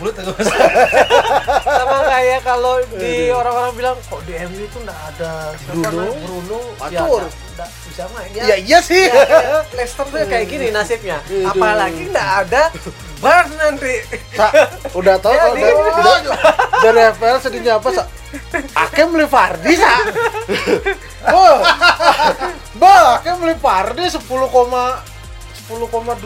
sama 1.78 1.99
kayak 2.07 2.42
kalau 2.42 2.83
di 2.90 3.31
orang-orang 3.31 3.73
bilang 3.75 3.97
kok 4.07 4.23
di 4.26 4.35
MU 4.42 4.59
itu 4.59 4.78
nggak 4.83 5.00
ada 5.14 5.54
Bruno? 5.66 6.07
Bruno? 6.19 6.59
Ya 6.90 7.02
nggak- 7.02 7.71
bisa 7.87 8.04
main. 8.11 8.31
Ya, 8.35 8.42
Ya 8.42 8.57
iya 8.59 8.78
sih. 8.83 9.07
ya, 9.07 9.23
ya, 9.23 9.61
Leicester 9.71 10.07
tuh 10.07 10.19
kayak 10.26 10.47
gini 10.50 10.75
nasibnya. 10.75 11.19
Apalagi 11.47 12.11
nggak 12.11 12.31
ada 12.47 12.62
Bar 13.23 13.47
nanti. 13.54 14.02
Sak, 14.35 14.50
udah 14.99 15.14
tau 15.23 15.31
Ya, 15.31 15.47
kalau 15.47 15.54
dari, 16.83 17.00
FPL 17.07 17.38
sedihnya 17.38 17.78
apa, 17.78 17.88
Sak? 17.95 18.07
Akem 18.75 19.12
beli 19.12 19.27
Fardi, 19.29 19.73
Sak. 19.77 20.01
Oh, 21.29 21.57
bah, 22.81 23.21
Akem 23.21 23.37
beli 23.41 23.57
Fardi 23.61 24.05
10, 24.09 24.19
10,2 24.21 25.79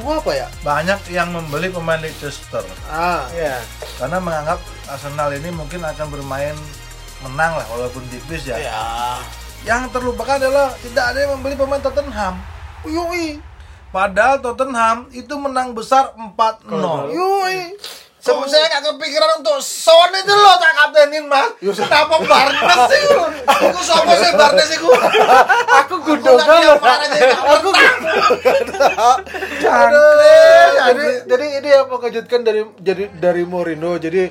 apa 0.08 0.30
ya? 0.32 0.46
Banyak 0.64 1.00
yang 1.12 1.30
membeli 1.30 1.68
pemain 1.70 2.00
Leicester 2.00 2.64
Ah, 2.88 3.28
ya 3.36 3.60
karena 4.00 4.18
menganggap 4.18 4.58
Arsenal 4.90 5.30
ini 5.36 5.52
mungkin 5.52 5.84
akan 5.84 6.06
bermain 6.08 6.56
menang 7.24 7.56
lah 7.56 7.66
walaupun 7.72 8.02
tipis 8.12 8.48
ya. 8.48 8.56
ya. 8.58 8.82
Yang 9.64 9.98
terlupakan 9.98 10.36
adalah 10.40 10.72
tidak 10.80 11.04
ada 11.14 11.18
yang 11.26 11.32
membeli 11.38 11.56
pemain 11.58 11.82
Tottenham. 11.82 12.38
Yui, 12.86 13.42
Padahal 13.90 14.38
Tottenham 14.44 15.08
itu 15.14 15.34
menang 15.40 15.72
besar 15.72 16.12
4-0. 16.14 17.16
yui. 17.16 17.74
Sebab 18.26 18.46
saya 18.50 18.66
gak 18.66 18.82
kepikiran 18.90 19.38
untuk 19.38 19.62
Son 19.62 20.10
itu 20.10 20.34
loh 20.34 20.58
tak 20.58 20.72
kaptenin 20.74 21.24
mas 21.30 21.54
Kenapa 21.62 22.18
Barnes 22.26 22.80
sih 22.90 23.00
lu? 23.06 23.22
Aku 23.46 23.78
sopo 23.78 24.12
sih 24.18 24.32
Barnes 24.34 24.66
sih 24.66 24.78
Aku 25.86 25.94
gundongan 26.02 26.58
loh. 26.66 26.78
Aku 27.54 27.68
jadi 30.86 31.06
jadi 31.26 31.46
ini 31.62 31.68
yang 31.70 31.86
mengejutkan 31.90 32.40
dari 32.42 32.62
jadi 32.82 33.10
dari 33.14 33.42
Mourinho. 33.46 33.98
Jadi 33.98 34.30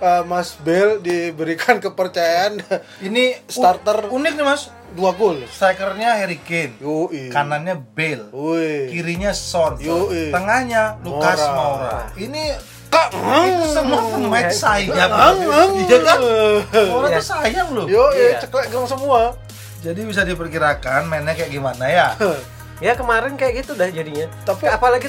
uh, 0.00 0.22
Mas 0.26 0.56
Bale 0.60 1.00
diberikan 1.00 1.78
kepercayaan 1.84 2.60
Ini 3.02 3.46
Starter. 3.46 4.10
unik 4.10 4.32
nih 4.36 4.44
mas 4.46 4.68
dua 4.96 5.12
gol. 5.12 5.42
Strikernya 5.50 6.16
Harry 6.18 6.40
Kane 6.40 6.80
Yoi. 6.80 7.28
Kanannya 7.28 7.76
Bale 7.78 8.32
Woi. 8.32 8.90
Kirinya 8.90 9.32
Son 9.36 9.76
Yoi. 9.78 10.32
Tengahnya 10.32 10.98
Lucas 11.04 11.40
Moura. 11.52 11.54
Moura 11.54 11.98
Ini 12.16 12.75
Kak, 12.96 13.08
itu 13.44 13.66
semua 13.70 14.00
pemain 14.08 14.48
sayap 14.48 15.10
Ang, 15.10 15.38
ang. 15.44 15.70
Iya 15.78 15.98
kan? 16.00 16.18
Iya. 16.18 17.10
tuh 17.12 17.22
sayang 17.22 17.68
loh 17.70 17.84
Yo, 17.84 18.04
Iya. 18.10 18.40
ceklek 18.40 18.72
gong 18.72 18.88
semua. 18.88 19.36
Jadi 19.78 20.00
bisa 20.02 20.22
diperkirakan 20.22 21.04
mainnya 21.06 21.32
kayak 21.32 21.52
gimana 21.52 21.84
ya 21.84 22.08
ya 22.84 22.92
kemarin 22.92 23.36
kayak 23.36 23.62
gitu 23.62 23.72
dah 23.72 23.86
jadinya 23.86 24.26
Tapi- 24.42 24.68
apalagi 24.68 25.08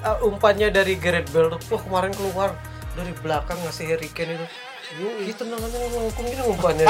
uh, 0.00 0.20
umpannya 0.22 0.68
dari 0.68 0.96
Gareth 0.96 1.28
Bale 1.28 1.48
tuh 1.50 1.60
wah 1.70 1.80
kemarin 1.80 2.12
keluar 2.12 2.52
dari 2.92 3.12
belakang 3.18 3.56
ngasih 3.62 3.88
Harry 3.88 4.08
Kane 4.08 4.36
itu 4.36 4.46
itu 5.22 5.42
namanya 5.48 5.78
ngomong 5.88 6.12
gini 6.12 6.42
umpannya 6.44 6.84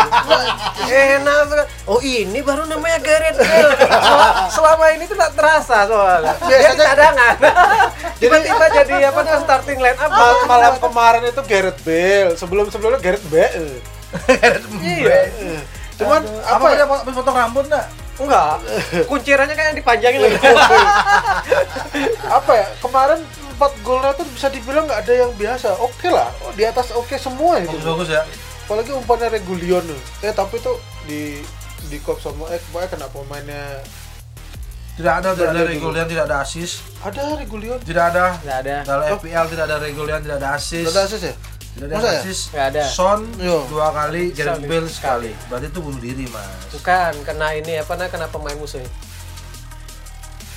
enak 0.90 1.38
sekali. 1.46 1.66
oh 1.86 2.00
ini 2.02 2.38
baru 2.42 2.66
namanya 2.66 2.98
Gareth 2.98 3.38
Bale. 3.38 3.72
Sel- 3.78 4.36
selama 4.50 4.84
ini 4.90 5.04
tuh 5.06 5.14
tak 5.14 5.32
terasa 5.38 5.86
soalnya. 5.86 6.34
Dia 6.42 6.74
cadangan. 6.74 7.34
Tiba-tiba 8.18 8.64
jadi 8.74 8.94
apa 9.06 9.20
namanya 9.22 9.40
starting 9.46 9.78
line 9.78 9.98
up. 9.98 10.10
Mal- 10.10 10.44
malam 10.44 10.74
kemarin 10.76 11.22
itu 11.24 11.42
Gareth 11.46 11.80
Bale, 11.86 12.34
sebelum 12.34 12.66
sebelumnya 12.68 12.98
Gareth 12.98 13.26
Bale. 13.30 13.78
iya. 14.82 15.30
Cuman 15.96 16.20
apa 16.42 16.58
apa 16.58 16.66
ya? 16.74 16.84
habis 16.84 17.14
potong 17.14 17.36
rambut 17.36 17.64
enggak? 17.70 17.86
enggak. 18.18 18.54
Kuncirannya 19.06 19.54
kayak 19.54 19.78
dipanjangin 19.78 20.20
lagi. 20.26 20.36
Apa 22.26 22.52
ya? 22.52 22.66
Kemarin 22.82 23.20
empat 23.62 23.78
golnya 23.86 24.10
tuh 24.10 24.26
bisa 24.26 24.50
dibilang 24.50 24.90
nggak 24.90 25.06
ada 25.06 25.14
yang 25.14 25.30
biasa. 25.38 25.78
Oke 25.78 26.10
lah, 26.10 26.26
oh, 26.42 26.50
di 26.50 26.66
atas 26.66 26.90
oke 26.90 27.14
semua 27.14 27.62
itu. 27.62 27.70
Bagus-bagus 27.70 28.10
ya 28.10 28.26
Apalagi 28.66 28.90
umpannya 28.90 29.30
Regulion. 29.30 29.86
Eh 30.18 30.34
tapi 30.34 30.58
tuh 30.58 30.82
di 31.06 31.38
di 31.86 31.98
kop 32.02 32.18
sama 32.18 32.50
eh 32.50 32.58
kena 32.90 33.06
pemainnya 33.06 33.78
Tidak 34.98 35.08
ada, 35.08 35.30
tidak 35.34 35.54
ada 35.54 35.60
ada 35.62 35.70
regulian, 35.70 36.06
tidak 36.10 36.24
ada 36.26 36.36
asis 36.42 36.82
ada 36.98 37.38
Regulion. 37.38 37.78
Tidak 37.86 38.04
ada 38.12 38.34
nggak 38.42 38.58
ada 38.66 38.76
Dalam 38.82 39.04
FPL 39.18 39.46
tidak 39.48 39.64
ada 39.70 39.76
regulian, 39.78 40.20
tidak 40.22 40.36
ada 40.42 40.48
asis 40.58 40.86
Ada 40.90 41.00
asis 41.06 41.22
ya? 41.22 41.34
Tidak 41.72 41.86
ada 41.86 41.94
Masa 41.96 42.08
ya? 42.08 42.20
asis 42.20 42.38
Nggak 42.50 42.66
ada. 42.70 42.82
Son 42.86 43.20
Yo. 43.38 43.56
dua 43.66 43.88
kali, 43.90 44.30
Gareth 44.30 44.62
Bale 44.62 44.88
sekali. 44.90 45.30
Berarti 45.46 45.66
itu 45.70 45.78
bunuh 45.78 46.00
diri 46.02 46.26
mas 46.28 46.50
bukan 46.70 47.12
kena 47.22 47.48
ini 47.54 47.72
apa 47.78 47.92
namanya 47.94 48.10
kena 48.10 48.26
pemain 48.28 48.58
musuh 48.58 48.82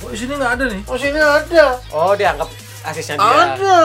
Oh 0.03 0.11
di 0.11 0.17
sini 0.19 0.35
nggak 0.35 0.51
ada 0.59 0.65
nih 0.67 0.81
Oh 0.85 0.97
sini 0.99 1.19
ada. 1.19 1.65
oh 1.89 2.11
dianggap 2.13 2.49
asisnya 2.83 3.15
dia. 3.15 3.55
Ada, 3.55 3.79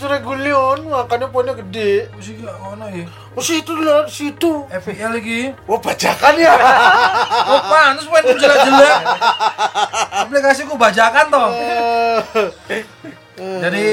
Regulion 0.00 0.88
makanya 0.88 1.28
poinnya 1.28 1.52
gede. 1.58 2.08
Oh 2.14 2.22
sih 2.22 2.38
nggak 2.40 2.56
mana 2.62 2.86
ya? 2.88 3.04
Oh 3.36 3.44
situ 3.44 3.72
lah, 3.76 4.08
situ. 4.08 4.64
FPL 4.70 5.20
lagi. 5.20 5.52
Wah 5.68 5.80
bajakan 5.82 6.34
ya. 6.40 6.54
Oh 7.52 7.60
panas 7.68 8.06
tuh 8.06 8.38
jelek-jelek. 8.38 8.98
Aplikasi 10.24 10.62
ku 10.64 10.78
bajakan 10.78 11.26
toh. 11.28 11.48
Jadi 13.62 13.84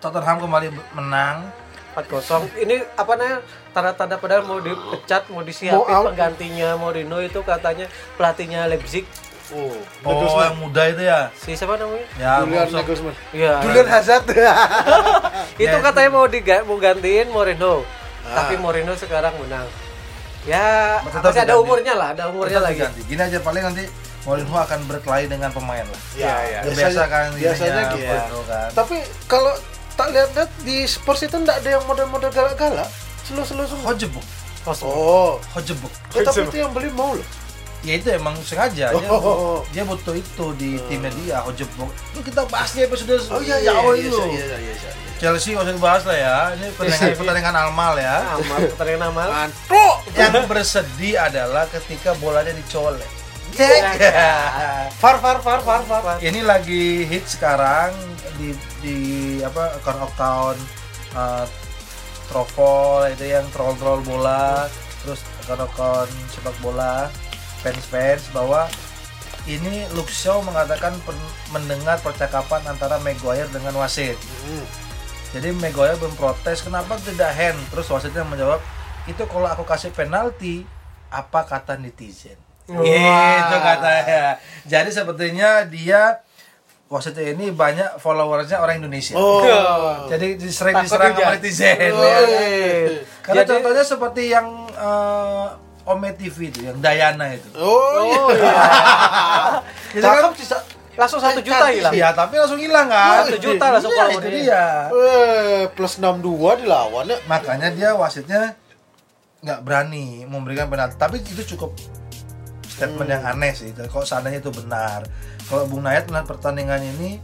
Tottenham 0.00 0.36
kembali 0.40 0.68
menang. 0.96 1.52
4-0 1.90 2.54
ini 2.62 2.80
apa 2.96 3.12
namanya? 3.18 3.38
Tanda-tanda 3.70 4.18
padahal 4.18 4.42
mau 4.46 4.58
dipecat 4.58 5.30
mau 5.30 5.42
disiapin 5.46 5.78
Mau 5.78 6.10
penggantinya 6.10 6.74
Mourinho 6.74 7.18
itu 7.22 7.38
katanya 7.46 7.86
pelatihnya 8.18 8.66
Leipzig 8.66 9.06
Oh, 9.50 9.74
Oh 10.04 10.38
yang 10.38 10.56
muda 10.56 10.82
itu 10.86 11.02
ya 11.02 11.26
si 11.32 11.52
siapa 11.52 11.74
namanya 11.74 12.06
Ya 12.14 12.38
Julian. 12.40 12.70
Nagelsmann. 12.70 13.14
Iya. 13.30 13.54
Julian 13.60 13.84
Hazard. 13.84 14.24
itu 15.58 15.66
Ya, 15.66 15.80
katanya 15.80 16.10
mau 16.10 16.26
diga 16.26 16.62
mau 16.62 16.76
gantiin 16.76 17.28
Mourinho 17.28 17.82
Ah. 18.20 18.36
tapi 18.38 18.54
Mourinho 18.56 18.92
sekarang 18.94 19.32
menang 19.36 19.64
ya 20.42 21.00
Tetap 21.02 21.24
masih 21.24 21.40
ada 21.40 21.50
diganti. 21.50 21.62
umurnya 21.62 21.94
lah 21.94 22.08
ada 22.12 22.22
umurnya 22.28 22.56
Tetap 22.56 22.66
lagi 22.66 22.76
diganti. 22.78 23.00
Gini 23.06 23.22
aja 23.22 23.38
paling 23.40 23.62
nanti 23.64 23.84
Mourinho 24.22 24.54
akan 24.54 24.78
berkelahi 24.86 25.26
dengan 25.26 25.50
pemain 25.50 25.82
lah 25.82 26.00
Iya, 26.12 26.34
iya. 26.44 26.58
Ya, 26.60 26.70
biasa 26.70 27.02
kan 27.06 27.26
biasanya 27.32 27.82
gitu. 27.90 28.06
Mourinho 28.06 28.40
kan 28.44 28.68
Tapi 28.72 28.96
kalau 29.26 29.52
tak 29.92 30.08
lihat-lihat 30.10 30.50
di 30.62 30.76
Spurs 30.84 31.20
itu 31.20 31.34
enggak 31.34 31.60
ada 31.60 31.70
yang 31.70 31.84
model-model 31.84 32.30
galak-galak. 32.30 32.88
Selu-selu 33.22 33.64
semua. 33.64 33.92
Hojebuk. 33.92 34.24
Oh, 34.80 35.36
Hojebuk 35.52 35.92
eh, 36.12 36.20
tapi 36.20 36.40
itu 36.42 36.56
yang 36.56 36.72
beli 36.72 36.88
mau 36.90 37.12
loh. 37.12 37.26
Ya 37.80 37.92
itu 37.96 38.08
emang 38.12 38.36
sengaja. 38.44 38.92
Dia, 38.92 39.08
Oh. 39.08 39.64
dia 39.72 39.82
butuh 39.84 40.12
itu 40.12 40.46
di 40.56 40.76
timnya 40.88 41.10
dia. 41.16 41.38
Hojebuk 41.44 41.88
itu 42.12 42.20
kita 42.20 42.44
bahas 42.48 42.70
di 42.76 42.84
episode 42.84 43.16
Oh 43.32 43.40
iya 43.40 43.56
iya 43.60 43.72
awal 43.72 43.96
iya 43.96 44.08
itu 44.08 44.18
iya 44.30 44.44
iya 44.44 44.58
iya. 44.60 44.74
iya. 44.76 44.92
Chelsea 45.20 45.52
usah 45.52 45.72
dibahas 45.72 46.02
lah 46.04 46.16
ya. 46.16 46.36
Ini 46.56 46.66
pertandingan 46.76 47.16
pertandingan 47.16 47.54
Almal 47.56 47.94
ya. 48.00 48.16
Amal 48.36 48.58
pertandingan 48.72 49.02
amal 49.12 49.28
Mantuk. 49.28 49.96
yang 50.16 50.44
bersedih 50.44 51.16
adalah 51.20 51.64
ketika 51.68 52.12
bolanya 52.16 52.52
dicolek. 52.52 53.08
Far 55.02 55.18
far 55.18 55.42
far 55.42 55.60
far 55.60 55.82
far. 55.82 56.16
ini 56.22 56.40
lagi 56.40 57.02
hit 57.02 57.26
sekarang 57.26 57.90
di 58.38 58.54
di 58.78 58.98
apa 59.42 59.74
account 59.76 60.00
account 60.06 60.58
uh, 61.12 61.44
trofol 62.30 63.10
itu 63.10 63.26
yang 63.26 63.42
troll 63.50 63.74
troll 63.74 64.00
bola 64.06 64.70
terus 65.02 65.20
account 65.42 65.66
account 65.66 66.10
sepak 66.30 66.54
bola 66.62 67.10
fans 67.60 67.84
fans 67.84 68.22
bahwa 68.30 68.66
ini 69.44 69.88
Luke 69.90 70.08
Shaw 70.08 70.40
mengatakan 70.40 70.92
pen- 71.00 71.26
mendengar 71.50 71.96
percakapan 71.98 72.60
antara 72.66 72.96
Maguire 72.98 73.48
dengan 73.48 73.72
wasit 73.76 74.16
Hmm. 74.42 74.64
Jadi 75.30 75.54
Maguire 75.54 75.94
memprotes 75.96 76.58
kenapa 76.60 76.98
tidak 76.98 77.30
hand. 77.30 77.54
Terus 77.70 77.86
wasitnya 77.86 78.22
menjawab 78.22 78.58
itu 79.06 79.22
kalau 79.24 79.46
aku 79.46 79.62
kasih 79.62 79.90
penalti 79.90 80.66
apa 81.06 81.44
kata 81.44 81.78
netizen. 81.78 82.34
Wah. 82.66 82.82
Gitu 82.82 83.56
katanya. 83.56 84.22
Jadi 84.64 84.90
sepertinya 84.90 85.50
dia 85.64 86.18
wasitnya 86.86 87.30
ini 87.30 87.54
banyak 87.54 87.96
followersnya 87.96 88.58
orang 88.58 88.82
Indonesia. 88.82 89.14
Oh. 89.14 89.46
Jadi 90.06 90.34
sering 90.44 90.82
diserang 90.82 91.14
sama 91.14 91.38
netizen. 91.38 91.94
Oh, 91.94 92.02
ya. 92.02 92.18
iya. 92.26 93.06
Karena 93.22 93.40
Jadi- 93.40 93.50
contohnya 93.54 93.84
seperti 93.86 94.22
yang 94.28 94.46
eh, 94.66 95.46
Ome 95.90 96.14
TV 96.14 96.54
itu, 96.54 96.60
yang 96.66 96.78
Dayana 96.78 97.34
itu. 97.34 97.48
Oh, 97.58 98.06
Oh 98.06 98.28
iya. 98.30 98.54
Itu 99.98 100.06
kan. 100.06 100.30
Langsung 100.98 101.20
satu 101.22 101.40
juta 101.40 101.70
hilang. 101.72 101.92
Iya, 101.96 102.12
tapi 102.12 102.36
langsung 102.36 102.60
hilang 102.60 102.86
kan? 102.90 103.24
Satu 103.24 103.38
juta 103.40 103.64
langsung 103.72 103.90
Iya, 103.90 103.98
follower 104.04 104.20
itu 104.20 104.28
dia. 104.36 104.64
Eh, 104.92 105.62
plus 105.72 105.96
62 105.96 106.60
dilawan 106.60 107.04
ya. 107.08 107.18
Makanya 107.24 107.68
dia 107.72 107.90
wasitnya 107.96 108.58
nggak 109.40 109.60
berani 109.64 110.28
memberikan 110.28 110.68
penalti. 110.68 111.00
Tapi 111.00 111.24
itu 111.24 111.56
cukup 111.56 111.72
statement 112.68 113.08
yang 113.08 113.24
aneh 113.24 113.56
sih. 113.56 113.72
Kalau 113.72 114.04
seandainya 114.04 114.44
itu 114.44 114.52
benar. 114.52 115.06
Kalau 115.48 115.64
Bung 115.66 115.88
Nayat 115.88 116.06
melihat 116.10 116.26
pertandingan 116.28 116.82
ini, 116.84 117.16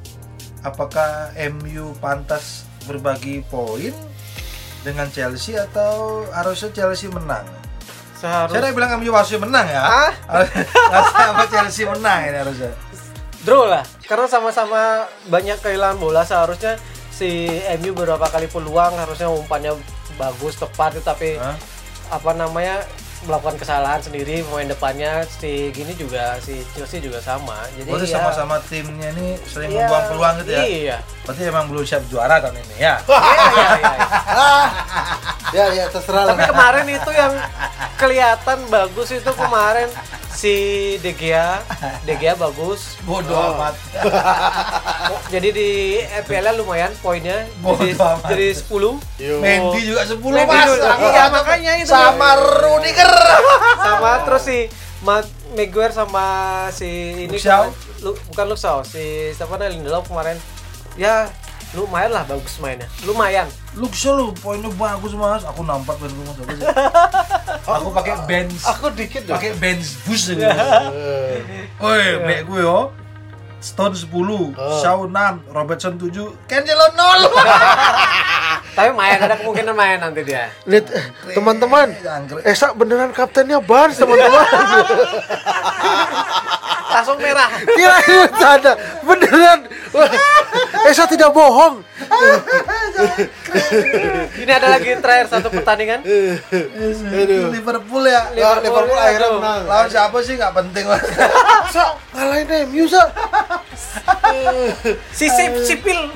apakah 0.65 1.37
MU 1.37 1.93
pantas 2.01 2.65
berbagi 2.89 3.45
poin 3.47 3.93
dengan 4.87 5.11
Chelsea 5.11 5.59
atau 5.59 6.25
harusnya 6.33 6.71
Chelsea 6.73 7.11
menang? 7.11 7.45
Seharus 8.17 8.53
Saya 8.57 8.61
udah 8.65 8.73
bilang 8.73 8.91
MU 8.97 9.13
harusnya 9.13 9.39
menang 9.41 9.67
ya. 9.69 9.81
Ah? 9.81 10.11
Harusnya 10.91 11.25
sama 11.29 11.45
Chelsea 11.53 11.85
menang 11.85 12.21
ini 12.33 12.39
harusnya. 12.41 12.71
draw 13.47 13.63
lah. 13.69 13.85
Karena 14.09 14.27
sama-sama 14.27 15.07
banyak 15.31 15.61
kehilangan 15.63 16.03
bola 16.03 16.27
seharusnya 16.27 16.81
si 17.17 17.49
MU 17.81 17.97
beberapa 17.97 18.29
kali 18.29 18.45
peluang 18.51 18.93
harusnya 18.99 19.31
umpannya 19.33 19.73
bagus 20.21 20.61
tepat 20.61 21.01
tapi 21.01 21.41
Hah? 21.41 21.57
apa 22.13 22.31
namanya 22.37 22.85
melakukan 23.25 23.57
kesalahan 23.57 23.99
sendiri 23.99 24.45
pemain 24.45 24.69
depannya 24.69 25.25
si 25.25 25.73
gini 25.73 25.93
juga 25.93 26.37
si 26.39 26.61
Chelsea 26.71 27.01
juga 27.01 27.17
sama 27.19 27.65
jadi 27.73 27.89
Berarti 27.89 28.07
ya- 28.07 28.15
sama-sama 28.15 28.55
timnya 28.63 29.09
ini 29.11 29.41
sering 29.43 29.71
iya, 29.71 29.81
membuang 29.83 30.05
peluang 30.07 30.35
gitu 30.41 30.51
ya. 30.51 30.63
iya 30.63 30.97
Berarti 31.23 31.43
emang 31.45 31.65
belum 31.67 31.83
siap 31.83 32.03
juara 32.07 32.37
tahun 32.39 32.61
ini 32.61 32.77
ya. 32.77 32.95
iya 33.01 33.69
iya, 33.73 33.93
iya. 33.97 34.07
Ya, 35.49 35.65
ya 35.73 35.85
terserah 35.87 36.27
tapi 36.27 36.43
lah. 36.43 36.49
kemarin 36.51 36.87
itu 36.91 37.11
yang 37.13 37.33
kelihatan 37.97 38.59
bagus 38.67 39.09
itu 39.11 39.31
kemarin 39.33 39.89
si 40.37 40.55
De 41.01 42.13
Gea 42.13 42.37
bagus 42.37 43.01
Bodoh 43.03 43.33
Oh. 43.33 43.57
amat. 43.57 43.73
jadi 45.33 45.49
di 45.49 45.69
EPL 46.03 46.55
lumayan 46.55 46.93
poinnya 46.97 47.49
Bodoh 47.59 47.81
jadi, 47.83 47.97
amat. 47.97 48.29
jadi 48.29 48.47
10 48.53 48.69
Yo. 49.19 49.35
Mendy 49.39 49.81
juga 49.83 50.03
10 50.05 50.21
Mendy 50.21 50.45
mas. 50.47 50.71
Iya, 50.77 51.25
makanya 51.31 51.73
itu. 51.77 51.89
Sama 51.89 52.29
Rudiger. 52.37 53.11
sama 53.79 54.11
terus 54.23 54.45
si 54.45 54.59
Ma- 54.99 55.25
Maguire 55.53 55.91
sama 55.91 56.27
si 56.69 56.89
ini 57.23 57.37
kemarin- 57.39 57.73
Lu, 57.99 58.13
bukan 58.27 58.53
Shaw, 58.55 58.81
si 58.83 59.01
siapa 59.33 59.57
namanya 59.57 59.73
Lindelof 59.73 60.05
kemarin 60.05 60.37
ya 60.95 61.29
lumayan 61.73 62.09
lah 62.11 62.25
bagus 62.25 62.57
mainnya 62.57 62.85
lumayan 63.03 63.45
Luxo 63.77 64.09
lu 64.17 64.33
poinnya 64.33 64.73
bagus 64.73 65.13
mas. 65.13 65.45
Aku 65.45 65.61
nampak 65.61 66.01
dari 66.01 66.17
rumah 66.17 66.33
ya. 66.33 66.69
Aku 67.77 67.93
pakai 67.93 68.17
bench. 68.25 68.65
Aku 68.65 68.89
dikit 68.97 69.29
dong. 69.29 69.37
Pakai 69.37 69.53
bench 69.61 70.01
boost 70.09 70.33
aja. 70.33 70.49
Eh, 70.89 71.85
Oi, 71.85 72.05
baik 72.25 72.49
gue 72.49 72.61
yo. 72.65 72.89
Stone 73.61 73.97
10, 73.97 74.07
Oh. 74.13 74.79
Shaw 74.79 75.09
6, 75.11 75.49
Robertson 75.51 75.99
7, 75.99 76.13
Cancelo 76.47 76.87
0. 76.93 77.29
tapi 78.77 78.93
main 78.93 79.17
ada 79.17 79.41
kemungkinan 79.41 79.73
main 79.73 79.97
nanti 79.97 80.21
dia 80.21 80.53
Lihat 80.69 80.87
eh, 80.93 81.05
teman-teman. 81.33 81.89
Esa 82.45 82.77
beneran 82.77 83.11
kaptennya 83.11 83.59
Barnes 83.59 83.97
teman-teman. 83.97 84.45
langsung 86.97 87.19
merah 87.21 87.51
Kira 87.77 87.97
ada 88.57 88.73
beneran. 89.05 89.59
Esa 90.87 91.09
tidak 91.09 91.33
bohong. 91.33 91.83
ini 94.43 94.53
ada 94.53 94.69
lagi 94.73 94.97
terakhir 95.01 95.27
satu 95.31 95.49
pertandingan 95.53 96.01
Aduh. 96.03 97.51
Liverpool 97.53 98.05
ya. 98.07 98.31
Liverpool, 98.33 98.63
Liverpool 98.63 98.99
akhirnya 98.99 99.29
aduh. 99.29 99.41
menang. 99.41 99.63
Lawan 99.67 99.89
siapa 99.91 100.17
sih 100.23 100.35
nggak 100.39 100.53
penting 100.55 100.85
lah. 100.87 101.01
Sa, 101.75 101.85
ngalahin 102.15 102.49
MU, 102.71 102.85
Sa. 102.87 103.03
si 105.11 105.27
Sip 105.31 105.53
Sipil 105.65 106.11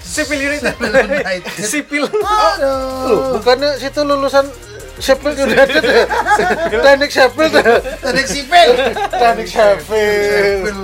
Sipil 0.00 0.40
United 0.40 0.74
Sheffield 0.74 1.10
United. 1.10 1.52
Sipil 1.72 2.04
Aduh. 2.08 3.08
Loh, 3.08 3.20
bukannya 3.38 3.70
situ 3.78 4.00
lulusan 4.04 4.46
Sheffield 5.02 5.38
United 5.38 5.82
ya? 5.82 6.06
Teknik 6.70 7.10
Sheffield 7.10 7.50
ya? 7.50 7.82
Teknik 7.98 8.26
sipil. 8.30 8.70
Teknik 9.10 9.48
Sheffield. 9.50 10.76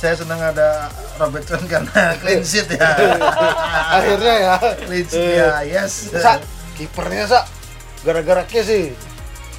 Saya 0.00 0.16
senang 0.16 0.40
ada 0.40 0.88
Robertson 1.20 1.60
karena 1.68 1.92
clean 2.24 2.40
sheet 2.40 2.72
ya. 2.72 2.88
Akhirnya 4.00 4.34
ya. 4.40 4.54
Clean 4.88 5.04
sheet 5.04 5.36
ya, 5.36 5.60
yes. 5.60 6.08
Sa, 6.16 6.40
kipernya 6.72 7.28
Sa. 7.28 7.44
Gara-gara 8.00 8.48
Kes 8.48 8.64
sih. 8.64 8.96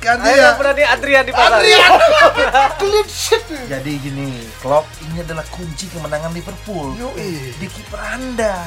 Ganti 0.01 0.33
ayo 0.33 0.41
ya. 0.41 0.57
berani 0.57 0.81
Adrian 0.81 1.21
di 1.21 1.29
pasar 1.29 1.61
Adrian. 1.61 1.89
Clean 2.81 3.05
sheet. 3.05 3.45
Jadi 3.69 4.01
gini, 4.01 4.33
Klopp 4.57 4.89
ini 5.05 5.21
adalah 5.21 5.45
kunci 5.53 5.85
kemenangan 5.93 6.33
Liverpool. 6.33 6.97
Yoi. 6.97 7.53
Di 7.61 7.69
kiper 7.69 8.01
Anda. 8.01 8.65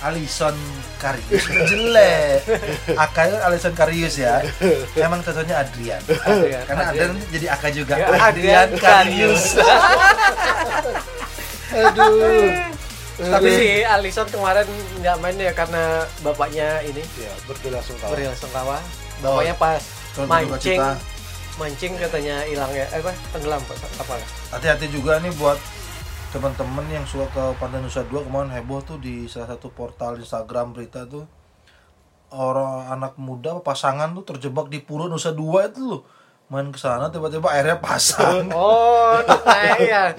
Alisson 0.00 0.56
Karius 0.96 1.44
jelek. 1.68 2.40
Akanya 2.96 3.44
Alisson 3.44 3.76
Karius 3.76 4.16
ya. 4.16 4.40
Memang 4.96 5.20
cocoknya 5.20 5.60
Adrian. 5.60 6.00
Adrian, 6.24 6.64
Karena 6.64 6.84
Adrian. 6.88 7.12
Adrian 7.12 7.32
jadi 7.36 7.46
Aka 7.52 7.68
juga. 7.68 7.94
Ya, 8.00 8.06
Adrian 8.16 8.24
Adrian 8.24 8.68
Karius. 8.80 9.60
Aduh. 11.74 12.52
tapi 13.16 13.48
si 13.48 13.80
Alisson 13.80 14.28
kemarin 14.28 14.68
nggak 15.00 15.16
main 15.24 15.36
ya 15.40 15.52
karena 15.56 16.04
bapaknya 16.20 16.84
ini. 16.84 17.00
Ya, 17.16 17.32
berbela 17.48 17.80
sungkawa. 17.80 18.12
beril 18.12 18.32
bapaknya 19.24 19.54
pas 19.56 19.80
Turut 20.12 20.28
mancing. 20.28 20.80
Mancing 21.56 21.92
katanya 21.96 22.44
hilang 22.44 22.68
ya. 22.76 22.84
Eh 22.92 23.00
apa? 23.00 23.12
Tenggelam 23.32 23.60
apa? 23.64 23.74
Apa? 24.04 24.14
Hati-hati 24.52 24.92
juga 24.92 25.16
nih 25.24 25.32
buat 25.40 25.56
teman-teman 26.36 26.84
yang 26.92 27.08
suka 27.08 27.24
ke 27.32 27.44
Pantai 27.56 27.80
Nusa 27.80 28.04
Dua. 28.04 28.20
Kemarin 28.20 28.52
heboh 28.52 28.84
tuh 28.84 29.00
di 29.00 29.24
salah 29.24 29.56
satu 29.56 29.72
portal 29.72 30.20
Instagram 30.20 30.76
berita 30.76 31.08
tuh. 31.08 31.24
Orang 32.28 32.92
anak 32.92 33.16
muda 33.16 33.56
pasangan 33.64 34.12
tuh 34.12 34.36
terjebak 34.36 34.68
di 34.68 34.84
pura 34.84 35.08
Nusa 35.08 35.32
Dua 35.32 35.72
itu 35.72 35.80
loh 35.80 36.02
main 36.46 36.70
ke 36.70 36.78
sana 36.78 37.10
tiba-tiba 37.10 37.50
airnya 37.50 37.82
pasang. 37.82 38.46
Oh 38.56 39.16
iya. 39.80 40.12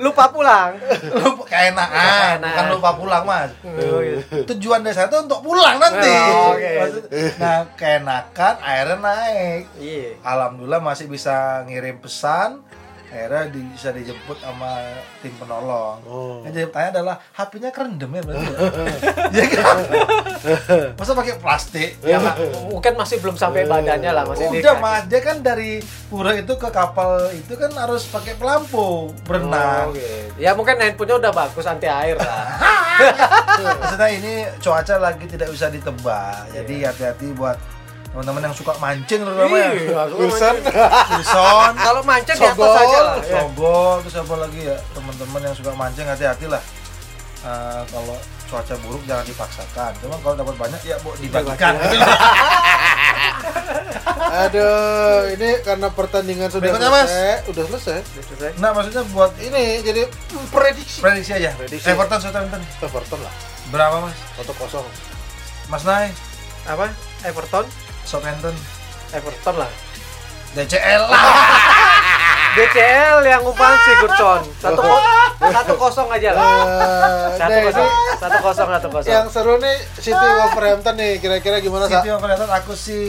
Lupa 0.00 0.32
pulang. 0.32 0.72
Lu 1.20 1.36
keenakan. 1.44 2.40
Keenakan. 2.40 2.40
bukan 2.40 2.66
lupa 2.72 2.90
pulang 2.96 3.22
mas. 3.22 3.50
Oh, 3.60 4.00
gitu. 4.00 4.54
tujuan 4.54 4.80
desa 4.80 5.04
itu 5.04 5.20
untuk 5.20 5.44
pulang 5.44 5.76
nanti. 5.76 6.08
Oh. 6.32 6.56
Maksud- 6.56 7.06
nah 7.36 7.68
keenakan 7.76 8.54
airnya 8.58 8.96
naik. 8.96 9.62
Iya. 9.76 10.16
Alhamdulillah 10.24 10.80
masih 10.80 11.06
bisa 11.06 11.62
ngirim 11.68 12.00
pesan 12.00 12.64
akhirnya 13.10 13.42
di- 13.48 13.68
bisa 13.68 13.88
dijemput 13.88 14.36
sama 14.36 14.84
tim 15.18 15.32
penolong 15.34 15.96
Oh. 16.04 16.40
yang 16.42 16.52
jadi 16.52 16.66
pertanyaan 16.66 16.92
adalah 16.94 17.16
HP-nya 17.32 17.70
kerendam 17.70 18.10
ya 18.10 18.22
berarti 18.22 18.44
ya? 18.44 18.58
Iya 19.34 19.44
kan? 19.50 19.76
masa 20.94 21.12
pakai 21.12 21.34
plastik 21.36 21.90
ya 22.04 22.16
mungkin 22.64 22.92
masih 22.94 23.16
belum 23.18 23.34
sampai 23.34 23.64
badannya 23.64 24.10
lah 24.10 24.24
masih 24.24 24.46
di 24.48 24.60
udah 24.60 24.74
mas 24.76 25.02
dia 25.06 25.20
kan 25.20 25.40
dari 25.40 25.80
pura 26.06 26.32
itu 26.32 26.52
ke 26.52 26.68
kapal 26.68 27.10
itu 27.30 27.52
kan 27.52 27.72
harus 27.74 28.04
pakai 28.06 28.34
pelampung 28.34 29.12
berenang 29.22 29.88
Oh, 29.88 29.94
gitu. 29.94 30.36
ya 30.36 30.52
mungkin 30.52 30.76
handphonenya 30.76 31.16
udah 31.18 31.32
bagus 31.32 31.64
anti 31.64 31.86
air 31.86 32.14
lah 32.14 32.46
Maksudnya 33.78 34.08
ini 34.10 34.32
cuaca 34.58 34.94
lagi 34.96 35.24
tidak 35.24 35.48
bisa 35.48 35.66
ditebak. 35.68 36.50
Jadi 36.50 36.74
Iya. 36.78 36.90
hati-hati 36.90 37.30
buat 37.32 37.54
teman-teman 38.18 38.50
yang 38.50 38.56
suka 38.58 38.74
mancing 38.82 39.22
terutama 39.22 39.54
ya. 39.54 39.70
Iya, 39.78 40.10
Wilson. 40.10 40.54
Wilson, 40.58 41.72
kalau 41.78 42.02
mancing 42.02 42.34
di 42.34 42.50
atas 42.50 42.74
aja 42.82 42.98
lah. 42.98 43.14
Sogol, 43.22 44.02
terus 44.02 44.16
apa 44.18 44.34
lagi 44.42 44.60
ya 44.66 44.74
teman-teman 44.90 45.40
yang 45.46 45.54
suka 45.54 45.70
mancing 45.78 46.02
hati-hati 46.02 46.50
lah. 46.50 46.58
Eh, 47.46 47.82
kalau 47.94 48.18
cuaca 48.50 48.74
buruk 48.82 49.06
jangan 49.06 49.22
dipaksakan. 49.22 49.94
Cuma 50.02 50.18
kalau 50.18 50.34
dapat 50.34 50.58
banyak 50.58 50.82
ya 50.82 50.98
bu 50.98 51.14
dibagikan. 51.22 51.78
Aduh, 54.18 55.30
ini 55.38 55.62
karena 55.62 55.86
pertandingan 55.94 56.50
sudah 56.50 56.74
Berikutnya, 56.74 56.90
Mas. 56.90 57.06
selesai, 57.06 57.46
udah 57.54 57.64
selesai. 57.70 58.50
nah 58.58 58.74
maksudnya 58.74 59.06
buat 59.14 59.30
Ini 59.38 59.86
jadi 59.86 60.10
prediksi. 60.50 60.98
prediksi 60.98 61.38
aja. 61.38 61.54
Prediksi. 61.54 61.86
Everton 61.86 62.18
Southampton 62.18 62.58
Everton 62.82 63.20
lah, 63.22 63.30
berapa 63.70 64.02
mas? 64.02 64.18
1-0. 64.42 64.82
Mas 65.70 65.86
Nay 65.86 66.10
apa 66.66 66.90
Everton 67.22 67.64
Southampton 68.08 68.56
Everton 69.10 69.56
lah 69.58 69.68
DCL 70.48 71.02
lah. 71.04 71.22
DCL 72.56 73.20
yang 73.22 73.44
umpan 73.44 73.76
Sigurdsson 73.78 74.40
satu 74.56 74.80
ko- 74.80 75.04
satu 75.54 75.74
kosong 75.76 76.08
aja 76.08 76.32
lah. 76.32 76.42
Eh, 76.42 77.28
Satu 77.36 77.58
kosong, 77.62 77.88
satu 78.18 78.38
kosong, 78.40 78.68
satu 78.72 78.88
kosong. 78.90 79.12
yang 79.12 79.26
seru 79.28 79.54
nih 79.56 79.76
City 79.94 80.16
Wolverhampton 80.34 80.94
nih 80.96 81.12
kira-kira 81.18 81.60
gimana 81.60 81.84
sa? 81.84 82.00
City 82.00 82.10
Wolverhampton 82.10 82.50
aku 82.50 82.72
sih 82.74 83.04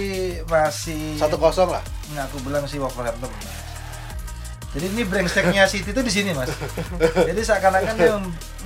masih 0.46 1.16
Satu 1.16 1.40
kosong 1.40 1.72
lah. 1.72 1.82
Nggak, 2.12 2.28
aku 2.28 2.38
bilang 2.44 2.64
sih 2.66 2.78
Wolverhampton. 2.78 3.32
Jadi 4.70 4.86
ini 4.88 5.02
brengsteknya 5.02 5.66
City 5.66 5.90
itu 5.90 6.02
di 6.04 6.12
sini 6.12 6.30
mas. 6.30 6.52
Jadi 7.30 7.42
seakan-akan 7.42 7.94
dia 7.96 8.14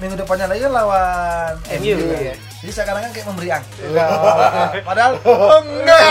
minggu 0.01 0.17
depannya 0.17 0.49
lagi 0.49 0.59
kan 0.59 0.73
lawan 0.73 1.53
MU, 1.79 1.95
MU. 1.95 2.33
Iya. 2.63 2.71
Jadi 2.71 2.71
seakan-akan 2.79 3.09
kayak 3.11 3.27
memberi 3.27 3.49
angin. 3.51 3.71
Enggak. 3.83 4.07
Padahal 4.87 5.13
enggak. 5.67 6.01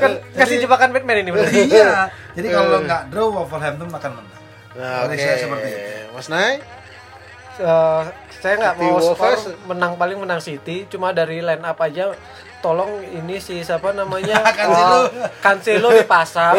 Kan 0.00 0.12
kasih 0.40 0.56
jebakan 0.64 0.88
Batman 0.96 1.16
ini 1.20 1.30
bener. 1.36 1.52
iya. 1.52 2.08
Jadi 2.32 2.48
kalau 2.48 2.80
nggak 2.80 3.02
draw 3.12 3.28
Wolverhampton 3.28 3.92
akan 3.92 4.10
menang. 4.16 4.36
Nah, 4.78 5.04
oke. 5.04 5.18
saya 5.18 5.36
seperti 5.36 5.68
itu. 5.68 5.80
Mas 6.14 6.28
Nay? 6.32 6.62
Eh, 7.58 8.02
saya 8.38 8.54
nggak 8.54 8.74
mau 8.78 9.02
skor 9.02 9.34
menang 9.66 9.98
paling 9.98 10.18
menang 10.22 10.38
City. 10.38 10.86
Cuma 10.86 11.10
dari 11.10 11.42
line 11.42 11.64
up 11.66 11.78
aja 11.82 12.14
tolong 12.62 13.02
ini 13.02 13.42
si 13.42 13.66
siapa 13.66 13.90
namanya? 13.90 14.38
Cancelo. 14.58 14.94
Oh, 14.94 15.06
Cancelo 15.42 15.88
dipasang. 15.90 16.54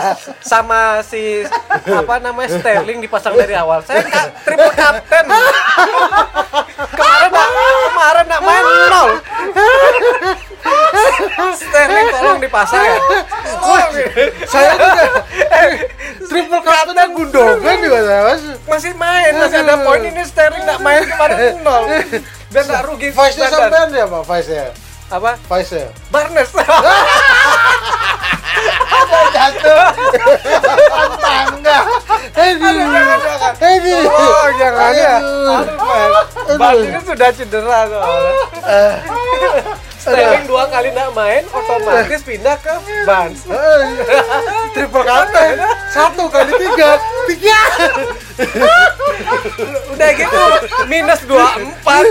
Sama 0.52 1.00
si 1.00 1.40
apa 1.88 2.20
namanya 2.20 2.60
Sterling 2.60 3.00
dipasang 3.00 3.32
dari 3.32 3.56
awal. 3.56 3.80
Saya 3.80 4.04
nggak 4.04 4.26
triple 4.44 4.72
captain 4.76 5.24
kemarin 6.92 7.30
kemarin 7.32 8.24
nggak 8.28 8.42
main 8.44 8.64
nol 8.92 9.10
Sterling 11.52 12.08
tolong 12.10 12.38
dipasang 12.38 12.80
ya 12.80 12.96
tolong 13.58 13.90
Saya 14.44 14.70
juga 14.74 15.04
triple 16.22 16.60
captain 16.60 17.08
Gundogan 17.12 17.76
juga 17.78 17.98
saya 18.00 18.20
mas. 18.24 18.42
masih 18.64 18.92
main 18.94 19.32
masih 19.34 19.58
ada 19.60 19.76
poin 19.80 20.00
ini 20.00 20.22
Sterling 20.22 20.62
nggak 20.62 20.80
main 20.80 21.02
kemarin 21.04 21.36
nol 21.66 21.84
dan 22.48 22.62
nggak 22.64 22.82
rugi 22.84 23.08
Vice-nya 23.10 23.48
standar. 23.48 23.68
sampean 23.68 23.88
ya 23.92 24.04
pak? 24.06 24.22
Vice-nya? 24.24 24.66
apa 25.08 25.30
Vice-nya? 25.42 25.86
Barnes 26.08 26.50
Jatuh. 29.32 29.84
Tangga. 31.18 31.78
Aduh, 32.32 32.68
aduh. 32.68 34.04
oh 34.04 34.48
jangan 34.54 34.92
ya 34.92 35.14
Aduh. 35.16 36.56
Barnes 36.56 37.02
sudah 37.02 37.30
cedera 37.32 37.80
soalnya 37.88 38.32
Sterling 40.02 40.50
dua 40.50 40.66
kali 40.66 40.90
nggak 40.90 41.14
main 41.14 41.46
otomatis 41.54 42.26
pindah 42.26 42.58
ke 42.58 42.74
Barnes. 43.06 43.46
Eh, 43.52 44.18
Triple 44.74 45.04
captain 45.06 45.62
satu 45.94 46.26
kali 46.26 46.52
tiga. 46.58 46.98
Tiga. 47.30 47.60
Udah 49.94 50.10
gitu 50.18 50.42
minus 50.90 51.22
dua 51.22 51.54
empat. 51.54 52.04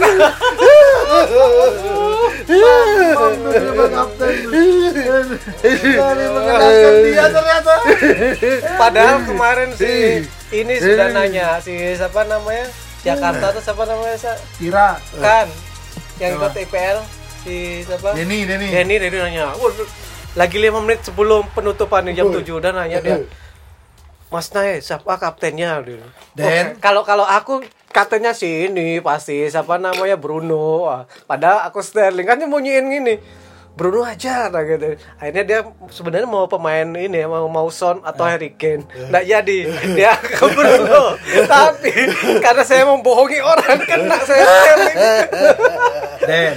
Dia 7.03 7.25
ternyata. 7.27 7.73
padahal 8.79 9.17
kemarin 9.27 9.69
si 9.75 10.23
ini 10.55 10.73
sudah 10.79 11.11
nanya 11.11 11.59
si 11.59 11.75
siapa 11.99 12.23
namanya? 12.23 12.71
Jakarta 13.03 13.51
tuh 13.51 13.59
siapa 13.59 13.83
namanya? 13.83 14.15
Kira. 14.55 14.95
kan 15.19 15.47
yang 16.21 16.37
ikut 16.37 16.53
IPL 16.55 17.20
si 17.41 17.81
siapa? 17.81 18.13
Denny, 18.13 18.45
Denny. 18.45 18.67
Denny 18.69 18.95
Denny 19.01 19.17
nanya. 19.17 19.51
"Wah, 19.57 19.71
lagi 20.37 20.57
lima 20.61 20.79
menit 20.79 21.03
sebelum 21.03 21.43
penutupan 21.51 22.07
jam 22.15 22.31
7 22.31 22.55
udah 22.55 22.71
nanya 22.71 23.03
dia 23.03 23.19
Mas 24.31 24.47
Nay 24.55 24.79
siapa 24.79 25.19
kaptennya. 25.19 25.83
"Oh, 25.83 26.65
kalau 26.79 27.03
kalau 27.03 27.27
aku 27.27 27.59
kaptennya 27.91 28.31
si 28.31 28.71
ini 28.71 29.03
pasti 29.03 29.43
siapa 29.51 29.75
namanya? 29.75 30.15
Bruno. 30.15 30.87
Padahal 31.27 31.67
aku 31.67 31.83
Sterling. 31.83 32.23
Kan 32.23 32.39
dia 32.39 32.47
mau 32.47 32.63
nyiin 32.63 32.87
gini 32.87 33.15
Bruno 33.71 34.03
aja 34.03 34.51
nah 34.51 34.61
gitu. 34.67 34.99
Akhirnya 35.15 35.43
dia 35.47 35.59
sebenarnya 35.87 36.27
mau 36.27 36.45
pemain 36.45 36.83
ini 36.83 37.23
mau 37.23 37.47
mau 37.47 37.71
Son 37.71 38.03
atau 38.03 38.27
Harry 38.27 38.51
Kane. 38.53 38.83
Nggak 39.07 39.23
jadi. 39.25 39.57
Dia 39.95 40.13
ke 40.37 40.45
Bruno. 40.51 41.15
Tapi 41.47 41.91
karena 42.43 42.63
saya 42.67 42.83
membohongi 42.83 43.39
orang 43.39 43.79
kena 43.87 44.19
saya. 44.27 44.75
Den, 46.21 46.53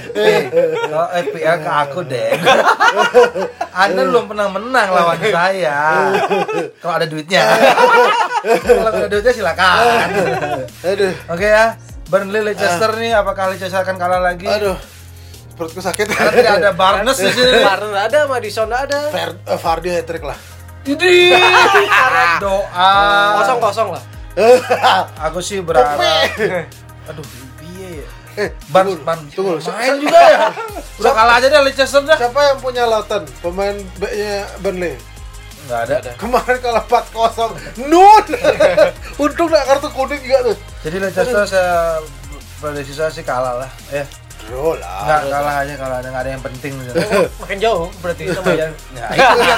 kalau 0.85 1.07
FPL 1.25 1.57
ke 1.63 1.71
aku 1.71 1.99
Den. 2.05 2.37
Anda 3.73 4.01
belum 4.05 4.29
pernah 4.29 4.47
menang 4.51 4.87
lawan 4.93 5.19
saya. 5.23 5.79
Kalau 6.83 6.93
ada 6.99 7.07
duitnya. 7.07 7.43
Kalau 8.43 8.91
ada 8.91 9.07
duitnya 9.09 9.33
silakan. 9.33 10.07
Aduh. 10.83 11.13
Oke 11.31 11.47
ya 11.47 11.79
Burnley 12.05 12.41
Leicester 12.45 12.93
nih 13.01 13.17
apakah 13.17 13.49
Leicester 13.49 13.81
akan 13.81 13.97
kalah 13.97 14.21
lagi? 14.21 14.45
aduh 14.45 14.77
perutku 15.55 15.79
sakit 15.79 16.05
Karena 16.05 16.31
tidak 16.31 16.53
ada 16.59 16.71
Barnes 16.71 17.15
di 17.15 17.27
sini 17.27 17.51
nggak 17.57 18.05
ada, 18.05 18.19
Madison 18.27 18.67
ada. 18.67 18.99
Fer, 19.09 19.31
eh, 19.39 19.55
Vardy 19.55 19.89
hat 19.89 20.03
trick 20.03 20.21
lah 20.21 20.37
Ini 20.83 21.33
doa 22.37 22.91
Kosong 23.35 23.59
kosong 23.59 23.89
lah. 23.89 24.03
Aku 25.23 25.39
sih 25.39 25.59
berharap 25.59 25.97
Aduh, 27.05 27.23
piye 27.55 28.01
ya? 28.01 28.07
eh 28.35 28.49
Ban, 28.67 28.83
tunggu, 28.83 28.99
ban, 29.01 29.19
tunggu 29.31 29.55
main 29.71 29.95
juga 29.95 30.19
ya. 30.19 30.39
Udah 30.99 31.13
kalah 31.13 31.39
aja 31.39 31.47
deh 31.47 31.61
Leicester 31.61 32.03
dah. 32.03 32.17
siapa 32.19 32.35
yang 32.43 32.59
punya 32.59 32.83
Lauten 32.83 33.23
pemain 33.39 33.71
B-nya 33.95 34.43
Burnley 34.59 34.99
Enggak 35.65 35.81
ada. 35.87 36.11
kemarin 36.13 36.59
kalah 36.59 36.83
4-0 36.83 37.87
nol 37.87 38.21
untung 39.23 39.47
gak 39.47 39.65
kartu 39.65 39.87
kuning 39.89 40.19
juga 40.19 40.51
tuh 40.51 40.57
Jadi 40.83 40.95
Leicester 40.99 41.47
saya 41.47 42.03
prediksi 42.55 42.91
saya 42.91 43.07
sih 43.09 43.23
kalah 43.23 43.55
lah. 43.57 43.69
Ya, 43.87 44.03
draw 44.45 44.73
lah 44.73 45.01
enggak 45.01 45.21
kalah 45.27 45.55
aja 45.59 45.73
kalah 45.75 45.97
ada 45.97 46.07
nggak 46.07 46.23
ada 46.23 46.31
yang 46.31 46.43
penting. 46.43 46.73
Makin 47.41 47.57
jauh 47.57 47.89
berarti 47.99 48.23
sama 48.29 48.51
yang 48.51 48.71
Nah, 48.95 49.09
itu 49.11 49.35
dia. 49.35 49.55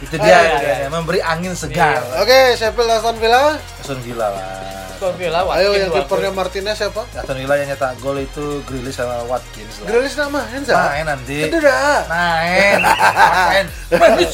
itu 0.00 0.16
dia, 0.16 0.26
Iya, 0.26 0.38
iya, 0.58 0.74
dia. 0.76 0.88
memberi 0.88 1.20
angin 1.20 1.52
segar. 1.52 2.02
oke 2.16 2.38
Sheffield 2.52 2.90
Aston 2.90 3.16
Villa 3.16 3.54
Aston 3.78 4.00
Villa 4.00 4.28
lah. 4.28 4.44
Aston 4.90 5.14
Villa 5.14 5.40
ayo 5.40 5.46
Watkins 5.46 5.74
yang 5.76 5.88
dua 5.88 6.02
kipernya. 6.02 6.30
Martinez 6.30 6.76
siapa 6.76 7.02
Aston 7.08 7.36
Villa 7.36 7.54
yang 7.56 7.68
nyetak 7.68 7.92
gol 7.98 8.16
itu 8.16 8.44
Grealish 8.64 8.94
sama 8.94 9.22
Watkins 9.24 9.74
lah. 9.76 9.86
Grealish 9.86 10.14
nama 10.14 10.40
Hensa 10.46 10.72
Main 10.72 11.04
nanti. 11.04 11.36
itu 11.44 11.56
dah 11.56 11.98
Main. 12.06 12.78
Main. 12.78 13.64
Main. 13.92 14.26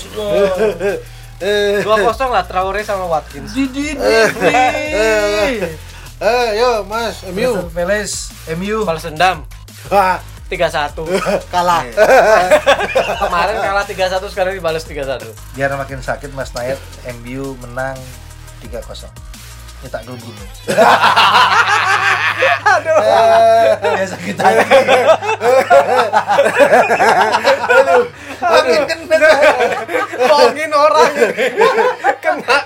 eh 1.41 1.81
Dua 1.81 1.97
kosong 2.03 2.29
lah 2.29 2.45
Traore 2.45 2.81
sama 2.83 3.05
Watkins. 3.07 3.53
Didi. 3.53 3.97
eh 6.21 6.49
yo 6.55 6.85
Mas 6.85 7.25
MU 7.27 7.65
Palace, 7.71 8.29
MU. 8.53 8.85
Balas 8.85 9.03
dendam 9.03 9.49
Wah, 9.89 10.21
3-1. 10.51 10.99
kalah 11.55 11.87
Kemarin 13.23 13.57
kalah 13.63 13.85
3-1 13.87 14.33
sekarang 14.35 14.53
dibalas 14.59 14.85
3-1. 14.85 15.25
Biar 15.57 15.73
makin 15.79 16.03
sakit 16.03 16.35
Mas 16.37 16.53
Nayat, 16.53 16.77
MU 17.23 17.57
menang 17.65 17.97
3-0. 18.61 19.09
Nyetak 19.81 20.05
gol 20.05 20.19
Bruno. 20.21 20.45
Ya 23.81 24.05
sakit 24.05 24.37
hati. 24.37 24.77
Makin 28.45 29.01
kena. 29.09 29.31
Bohongin 30.21 30.73
orang. 30.77 31.13
Kena. 32.21 32.57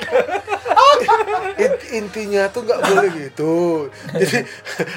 In- 1.58 1.82
intinya 2.04 2.48
tuh 2.50 2.62
nggak 2.66 2.80
boleh 2.80 3.10
gitu. 3.28 3.88
Jadi 4.14 4.38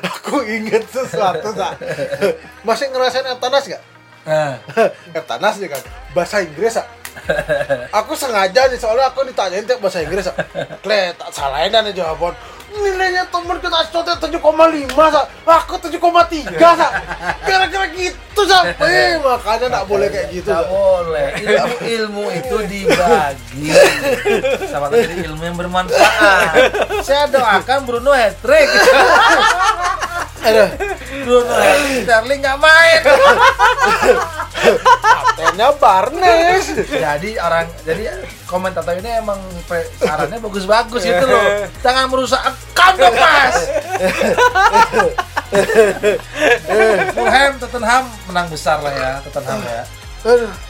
aku 0.05 0.41
inget 0.45 0.83
sesuatu 0.89 1.53
tak 1.53 1.77
masih 2.65 2.89
ngerasain 2.91 3.27
Eptanas 3.27 3.63
nggak? 3.65 3.83
Nah, 4.27 4.59
Eptanas 5.15 5.55
nih 5.61 5.69
kan 5.71 5.81
bahasa 6.11 6.43
Inggris 6.43 6.75
ah 6.75 6.87
aku 7.95 8.13
sengaja 8.13 8.67
nih 8.67 8.77
soalnya 8.77 9.09
aku 9.09 9.23
ditanyain 9.23 9.63
tiap 9.63 9.79
bahasa 9.79 10.03
Inggris 10.03 10.27
ah 10.27 10.35
kle 10.83 11.15
tak 11.15 11.29
salahin 11.31 11.71
dan 11.71 11.87
jawaban 11.95 12.35
nilainya 12.67 13.23
temen 13.27 13.57
kita 13.57 13.77
koma 14.39 14.67
lima 14.67 15.05
sa 15.07 15.23
aku 15.43 15.79
tujuh 15.79 15.97
koma 15.97 16.27
tiga 16.27 16.75
sa 16.75 16.87
kira-kira 17.41 17.87
gitu 17.91 18.41
sa 18.43 18.67
eh 18.67 19.15
makanya 19.17 19.65
nggak 19.71 19.87
boleh 19.87 20.07
kayak 20.07 20.27
gitu 20.29 20.51
Nggak 20.51 20.67
Sa. 20.67 20.71
boleh. 20.71 21.27
Ilmu, 21.37 21.75
ilmu 21.83 22.23
itu 22.31 22.57
dibagi. 22.67 23.67
Sama 24.67 24.87
tadi 24.87 25.25
ilmu 25.25 25.41
yang 25.41 25.57
bermanfaat. 25.57 26.53
Saya 27.01 27.25
doakan 27.27 27.79
Bruno 27.83 28.11
hat 28.11 28.35
trick. 28.39 28.67
Aduh, 30.43 30.69
Bruno 31.25 31.53
hat 31.55 31.79
Sterling 32.03 32.39
nggak 32.39 32.59
main. 32.59 33.01
Kaptennya 35.01 35.67
Barnes 35.77 36.65
jadi 36.87 37.29
orang 37.41 37.67
jadi 37.85 38.25
komentator 38.49 38.97
ini 38.97 39.21
emang 39.21 39.37
sarannya 40.01 40.41
bagus-bagus 40.41 41.01
gitu 41.05 41.25
loh 41.25 41.43
jangan 41.85 42.09
merusak 42.09 42.41
account 42.41 42.97
dong 42.97 43.15
mas 43.15 43.55
Fulham 47.15 47.53
Tottenham 47.61 48.03
menang 48.27 48.47
besar 48.51 48.83
lah 48.83 48.93
ya 48.93 49.11
Tottenham 49.23 49.61
ya. 49.63 49.83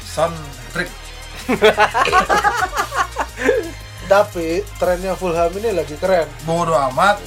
Son 0.06 0.34
trick 0.76 0.92
tapi 4.08 4.64
trennya 4.80 5.14
Fulham 5.20 5.52
ini 5.60 5.76
lagi 5.76 6.00
keren. 6.00 6.28
Bodoh 6.48 6.80
amat. 6.92 7.20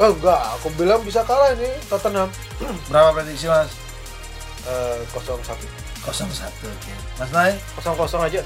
Oh 0.00 0.14
enggak, 0.14 0.40
aku 0.56 0.70
bilang 0.78 1.02
bisa 1.02 1.26
kalah 1.26 1.52
ini 1.58 1.68
Tottenham. 1.90 2.30
Berapa 2.88 3.12
prediksi 3.12 3.50
Mas? 3.50 3.74
Eh, 4.66 5.02
0-1. 5.10 5.91
01 6.02 6.34
oke. 6.66 6.92
Mas 7.14 7.30
Nay? 7.30 7.54
kosong 7.78 7.94
kosong 7.94 8.26
aja. 8.26 8.42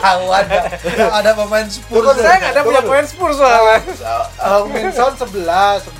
Tahu 0.00 0.24
ada 0.32 0.64
ada 1.12 1.30
pemain 1.36 1.68
Spurs. 1.68 2.16
saya 2.16 2.40
nggak 2.40 2.52
ada 2.56 2.64
punya 2.64 2.80
poin 2.80 3.04
Spurs 3.04 3.36
soalnya 3.36 3.84
Hang 4.40 4.72
Min 4.72 4.88
Son 4.88 5.12
11, 5.12 5.28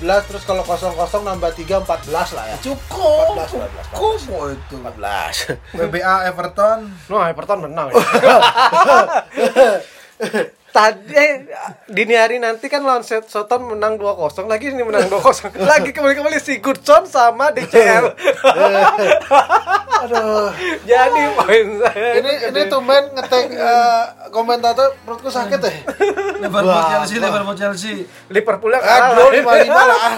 11 0.01 0.29
terus 0.33 0.49
kalau 0.49 0.65
0-0 0.65 0.97
nambah 1.21 1.53
3 1.53 1.85
14 1.85 2.33
lah 2.33 2.45
ya. 2.49 2.57
Cukup. 2.65 3.45
14, 3.45 3.93
14. 3.93 3.93
Kumo 3.93 4.57
itu. 4.57 4.75
14. 4.81 5.77
WBA 5.77 6.17
Everton. 6.33 6.89
no 7.13 7.21
Everton 7.21 7.69
menang 7.69 7.93
ya. 7.93 8.01
Tadi 10.69 11.17
eh, 11.17 11.49
dini 11.89 12.13
hari 12.13 12.37
nanti 12.37 12.69
kan 12.69 12.85
lawan 12.85 13.01
Soton 13.01 13.73
menang 13.73 13.97
2-0 13.97 14.45
lagi 14.45 14.69
ini 14.69 14.85
menang 14.85 15.09
2-0 15.09 15.65
lagi 15.65 15.97
kembali-kembali 15.97 16.37
Sigurdsson 16.37 17.09
sama 17.09 17.49
DCL 17.57 18.05
Aduh. 20.01 20.51
jadi 20.85 21.23
poin 21.33 21.67
saya 21.81 22.11
Ini 22.17 22.33
ini 22.49 22.61
tumben 22.67 23.03
ngetek 23.11 23.47
eh, 23.51 24.03
komentator 24.29 24.95
perutku 25.03 25.27
sakit 25.29 25.59
ya. 25.59 25.73
Liverpool 26.45 26.83
Chelsea. 26.87 27.17
Liverpool 27.19 27.57
Chelsea. 27.57 27.95
Liverpool 28.29 28.71
yang 28.71 28.81
Ah, 28.81 28.89
kalah 28.89 29.11
draw 29.17 29.29
55 29.33 29.69
lah. 29.73 29.99
ah. 29.99 30.15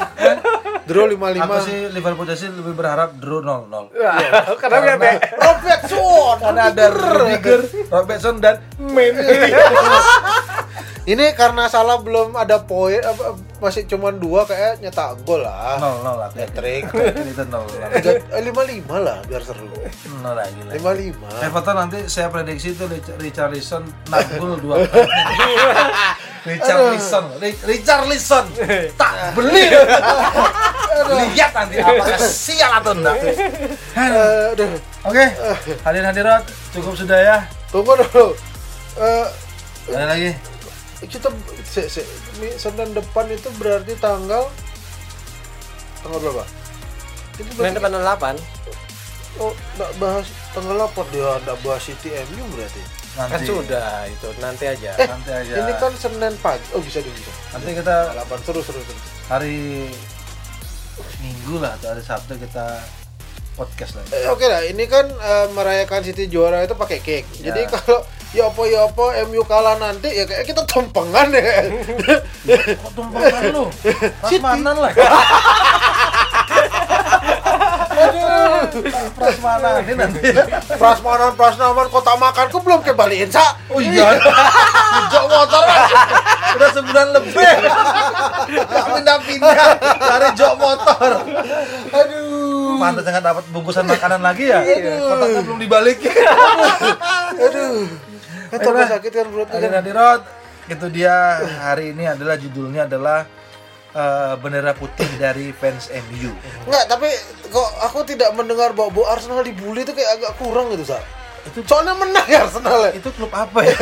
Draw 0.83 1.07
55. 1.07 1.41
Aku 1.41 1.57
sih 1.63 1.79
Liverpool 1.89 2.27
Chelsea 2.27 2.49
lebih 2.51 2.75
berharap 2.75 3.09
draw 3.17 3.41
0-0. 3.41 3.71
Wah, 3.71 4.17
karena 4.59 4.77
nggak 4.77 4.97
ada 4.97 5.11
Robertson. 5.33 6.35
Karena 6.41 6.63
ada 6.67 6.85
Rudiger, 6.91 7.61
Robertson 7.89 8.35
dan 8.39 8.55
Mendy. 8.77 9.25
Ini 11.03 11.33
karena 11.33 11.67
salah 11.67 11.99
belum 11.99 12.35
ada 12.35 12.61
poin 12.61 13.01
masih 13.57 13.85
cuma 13.85 14.11
dua 14.11 14.45
kayak 14.45 14.79
nyetak 14.79 15.21
gol 15.23 15.41
lah. 15.41 15.77
0-0 15.77 16.05
lah. 16.17 16.29
Hat-trick. 16.31 16.87
Itu 17.25 17.43
0 17.43 17.57
lah. 17.73 17.89
Tiga- 17.97 18.21
eh, 18.31 18.43
55 18.43 18.87
lah 18.99 19.19
biar 19.25 19.41
seru. 19.41 19.67
0 19.67 19.81
lagi 20.31 20.61
lah. 20.63 20.73
55. 20.77 21.43
Everton 21.43 21.77
nanti 21.77 21.99
saya 22.07 22.29
prediksi 22.29 22.73
itu 22.73 22.85
Rich- 22.85 23.17
Richarlison 23.17 23.83
nagul 24.07 24.57
dua 24.59 24.83
kali. 24.83 25.09
Richarlison, 26.41 27.37
Ri- 27.37 27.61
Richarlison 27.63 28.47
tak 28.95 29.13
beli. 29.35 29.69
Lihat 31.29 31.53
nanti 31.53 31.77
apakah 31.77 32.17
sial 32.19 32.73
atau 32.77 32.93
enggak. 32.93 33.17
Eh, 33.21 34.53
aduh. 34.53 34.71
Oke, 35.03 35.25
hadirin 35.81 36.07
hadirat 36.07 36.43
cukup 36.71 36.93
sudah 36.95 37.19
ya. 37.19 37.39
Tunggu 37.69 37.93
dulu. 37.95 38.33
Eh, 38.97 39.27
Ada 39.91 40.07
lagi? 40.07 40.31
Kita 41.03 41.29
se, 41.63 41.87
se, 41.87 42.03
mi- 42.37 42.55
Senin 42.55 42.91
depan 42.91 43.25
itu 43.27 43.49
berarti 43.55 43.97
tanggal 43.97 44.45
tanggal 45.99 46.19
berapa? 46.21 46.45
Ini 47.37 47.51
berarti, 47.55 47.75
depan 47.75 47.93
8 47.95 48.37
oh, 49.39 49.53
nggak 49.75 49.91
bahas 49.97 50.27
tanggal 50.51 50.79
apa 50.79 51.01
dia 51.09 51.31
nggak 51.41 51.59
bahas 51.61 51.83
City 51.83 52.09
MU 52.29 52.45
berarti. 52.51 52.83
Nanti. 53.11 53.33
kan 53.33 53.41
sudah 53.43 53.91
itu 54.07 54.29
nanti 54.39 54.65
aja 54.67 54.95
Eh, 54.95 55.03
Nanti 55.05 55.31
aja. 55.33 55.55
ini 55.57 55.73
kan 55.75 55.91
Senin 55.95 56.31
pagi. 56.39 56.63
Oh 56.71 56.81
bisa 56.81 56.99
deh 56.99 57.11
bisa. 57.11 57.33
Nanti 57.51 57.75
kita 57.75 57.95
Balapan 58.09 58.39
seru 58.41 58.61
seru 58.61 58.81
seru. 58.81 59.01
hari 59.27 59.91
Minggu 61.19 61.59
lah 61.59 61.75
atau 61.75 61.91
hari 61.91 62.01
Sabtu 62.01 62.37
kita 62.37 62.81
podcast 63.53 63.93
lagi. 63.95 64.09
Eh, 64.15 64.29
Oke 64.29 64.47
lah, 64.47 64.63
ini 64.63 64.85
kan 64.85 65.05
eh, 65.05 65.47
merayakan 65.51 66.01
City 66.01 66.29
juara 66.29 66.63
itu 66.63 66.73
pakai 66.73 66.99
cake. 66.99 67.29
Ya. 67.41 67.51
Jadi 67.51 67.67
kalau 67.69 68.05
ya 68.31 68.47
apa 68.47 68.63
ya 68.71 68.87
apa 68.87 69.05
MU 69.27 69.43
kalah 69.43 69.75
nanti 69.83 70.07
ya 70.07 70.23
kayak 70.23 70.47
kita 70.47 70.63
tumpengan 70.71 71.35
ya. 71.35 71.67
Kok 72.79 72.93
tumpangan 72.95 73.43
lu? 73.51 73.67
Prasmanan 74.23 74.77
lah. 74.79 74.93
Prasmanan 79.19 79.83
ini 79.83 79.95
nanti. 79.99 80.31
Prasmanan 80.79 81.35
prasmanan 81.35 81.91
kota 81.91 82.15
makanku 82.15 82.63
belum 82.63 82.87
kembaliin 82.87 83.27
sa. 83.27 83.59
Oh 83.67 83.83
iya. 83.83 84.15
Jok 85.13 85.25
motor. 85.27 85.65
Udah 86.55 86.71
sebulan 86.71 87.07
lebih. 87.15 87.35
Gak 88.51 88.87
pindah-pindah 88.91 89.55
dari 89.99 90.29
jok 90.35 90.55
motor. 90.59 91.11
Aduh. 91.95 92.75
Pantas 92.81 93.07
nggak 93.07 93.23
dapat 93.23 93.45
bungkusan 93.55 93.87
makanan 93.87 94.19
lagi 94.23 94.51
ya. 94.51 94.59
Kotaknya 94.99 95.41
belum 95.47 95.59
dibalikin. 95.63 96.11
Aduh. 97.39 98.10
Kan 98.51 98.59
tambah 98.61 98.87
sakit 98.89 99.13
kan 99.13 99.27
perutnya 99.27 99.59
kan. 99.59 99.71
Hadirat, 99.79 100.21
itu 100.67 100.87
dia 100.89 101.15
hari 101.61 101.91
ini 101.91 102.05
adalah 102.05 102.35
judulnya 102.35 102.85
adalah 102.85 103.23
eh, 103.91 104.33
bendera 104.37 104.73
putih 104.73 105.07
dari 105.17 105.51
fans 105.51 105.87
MU. 105.91 106.31
Enggak, 106.65 106.85
tapi 106.87 107.09
kok 107.47 107.69
aku 107.81 108.03
tidak 108.05 108.31
mendengar 108.33 108.71
bahwa 108.71 108.91
Bu 108.91 109.03
Arsenal 109.05 109.41
dibully 109.41 109.83
itu 109.83 109.91
kayak 109.91 110.19
agak 110.19 110.33
kurang 110.37 110.71
gitu, 110.71 110.85
Sa. 110.85 110.99
Itu 111.41 111.65
soalnya 111.65 111.97
menang 111.97 112.27
ya 112.27 112.45
Arsenal 112.45 112.79
ya. 112.85 112.93
Itu 112.93 113.09
klub 113.11 113.33
apa 113.33 113.65
ya? 113.65 113.73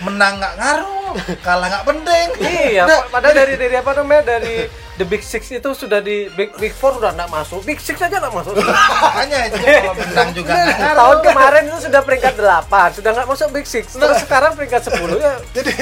Menang 0.00 0.38
nggak 0.38 0.54
ngaruh, 0.56 1.12
kalah 1.40 1.68
nggak 1.68 1.84
penting. 1.84 2.26
iya 2.40 2.82
Nah, 2.84 2.98
pa- 3.04 3.18
padahal 3.18 3.34
dari 3.36 3.54
dari 3.54 3.74
apa 3.74 3.90
namanya 3.92 4.22
dari 4.32 4.64
the 4.94 5.04
big 5.04 5.20
six 5.20 5.48
itu 5.48 5.70
sudah 5.72 5.98
di 5.98 6.30
big 6.32 6.54
big 6.56 6.70
four 6.70 6.94
udah 6.94 7.10
nggak 7.12 7.28
masuk. 7.28 7.60
Big 7.62 7.78
six 7.78 7.98
aja 7.98 8.16
nggak 8.16 8.30
masuk. 8.30 8.54
Makanya 9.04 9.38
itu 9.48 9.56
kalau 9.58 9.94
menang 10.00 10.30
juga 10.30 10.52
tahun 10.78 11.18
kemarin 11.22 11.62
itu 11.66 11.78
sudah 11.84 12.00
peringkat 12.00 12.34
8 12.34 12.96
sudah 12.96 13.10
nggak 13.12 13.28
masuk 13.28 13.48
big 13.50 13.66
six. 13.66 13.92
Terus 13.92 14.22
sekarang 14.22 14.54
peringkat 14.54 14.86
10 14.86 14.94
ya. 15.16 15.34
Jadi 15.56 15.74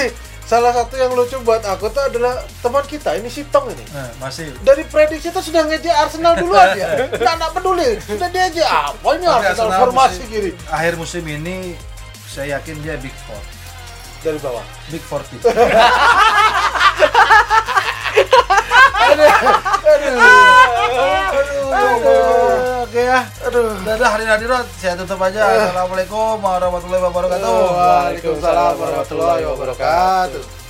salah 0.42 0.72
satu 0.74 0.96
yang 0.96 1.12
lucu 1.12 1.38
buat 1.40 1.62
aku 1.62 1.88
tuh 1.88 2.02
adalah 2.02 2.34
teman 2.60 2.84
kita 2.84 3.14
ini 3.14 3.28
si 3.28 3.46
Tong 3.46 3.68
ini. 3.68 3.84
Nah, 3.88 4.10
masih. 4.18 4.52
Dari 4.60 4.84
prediksi 4.84 5.28
itu 5.28 5.40
sudah 5.40 5.64
ngejek 5.64 5.88
Arsenal 5.88 6.36
duluan 6.36 6.76
ya. 6.76 7.08
Nggak, 7.08 7.34
nggak 7.38 7.52
peduli. 7.52 7.88
Sudah 8.02 8.28
dia 8.28 8.48
aja 8.48 8.64
apa 8.90 9.08
ini 9.12 9.24
Arsenal 9.24 9.48
Arsenal 9.70 9.80
formasi 9.80 10.12
musim- 10.18 10.28
kiri? 10.28 10.50
Akhir 10.68 10.94
musim 10.96 11.24
ini 11.24 11.72
saya 12.26 12.56
yakin 12.56 12.80
dia 12.80 12.96
big 12.96 13.12
four, 13.24 13.36
dari 14.22 14.38
bawah. 14.38 14.64
big 14.90 15.02
four 15.02 15.20
team. 15.26 15.40
Aduh, 21.32 22.82
Oke 22.86 23.00
ya. 23.02 23.20
Aduh. 23.48 23.72
Dadah 23.82 24.08
hadirin 24.14 24.30
hadirat, 24.30 24.66
saya 24.78 24.94
tutup 25.00 25.20
aja. 25.20 25.42
Assalamualaikum 25.42 26.38
warahmatullahi 26.38 27.02
wabarakatuh. 27.08 27.56
Waalaikumsalam 27.72 28.74
warahmatullahi 28.78 29.42
wabarakatuh. 29.48 30.61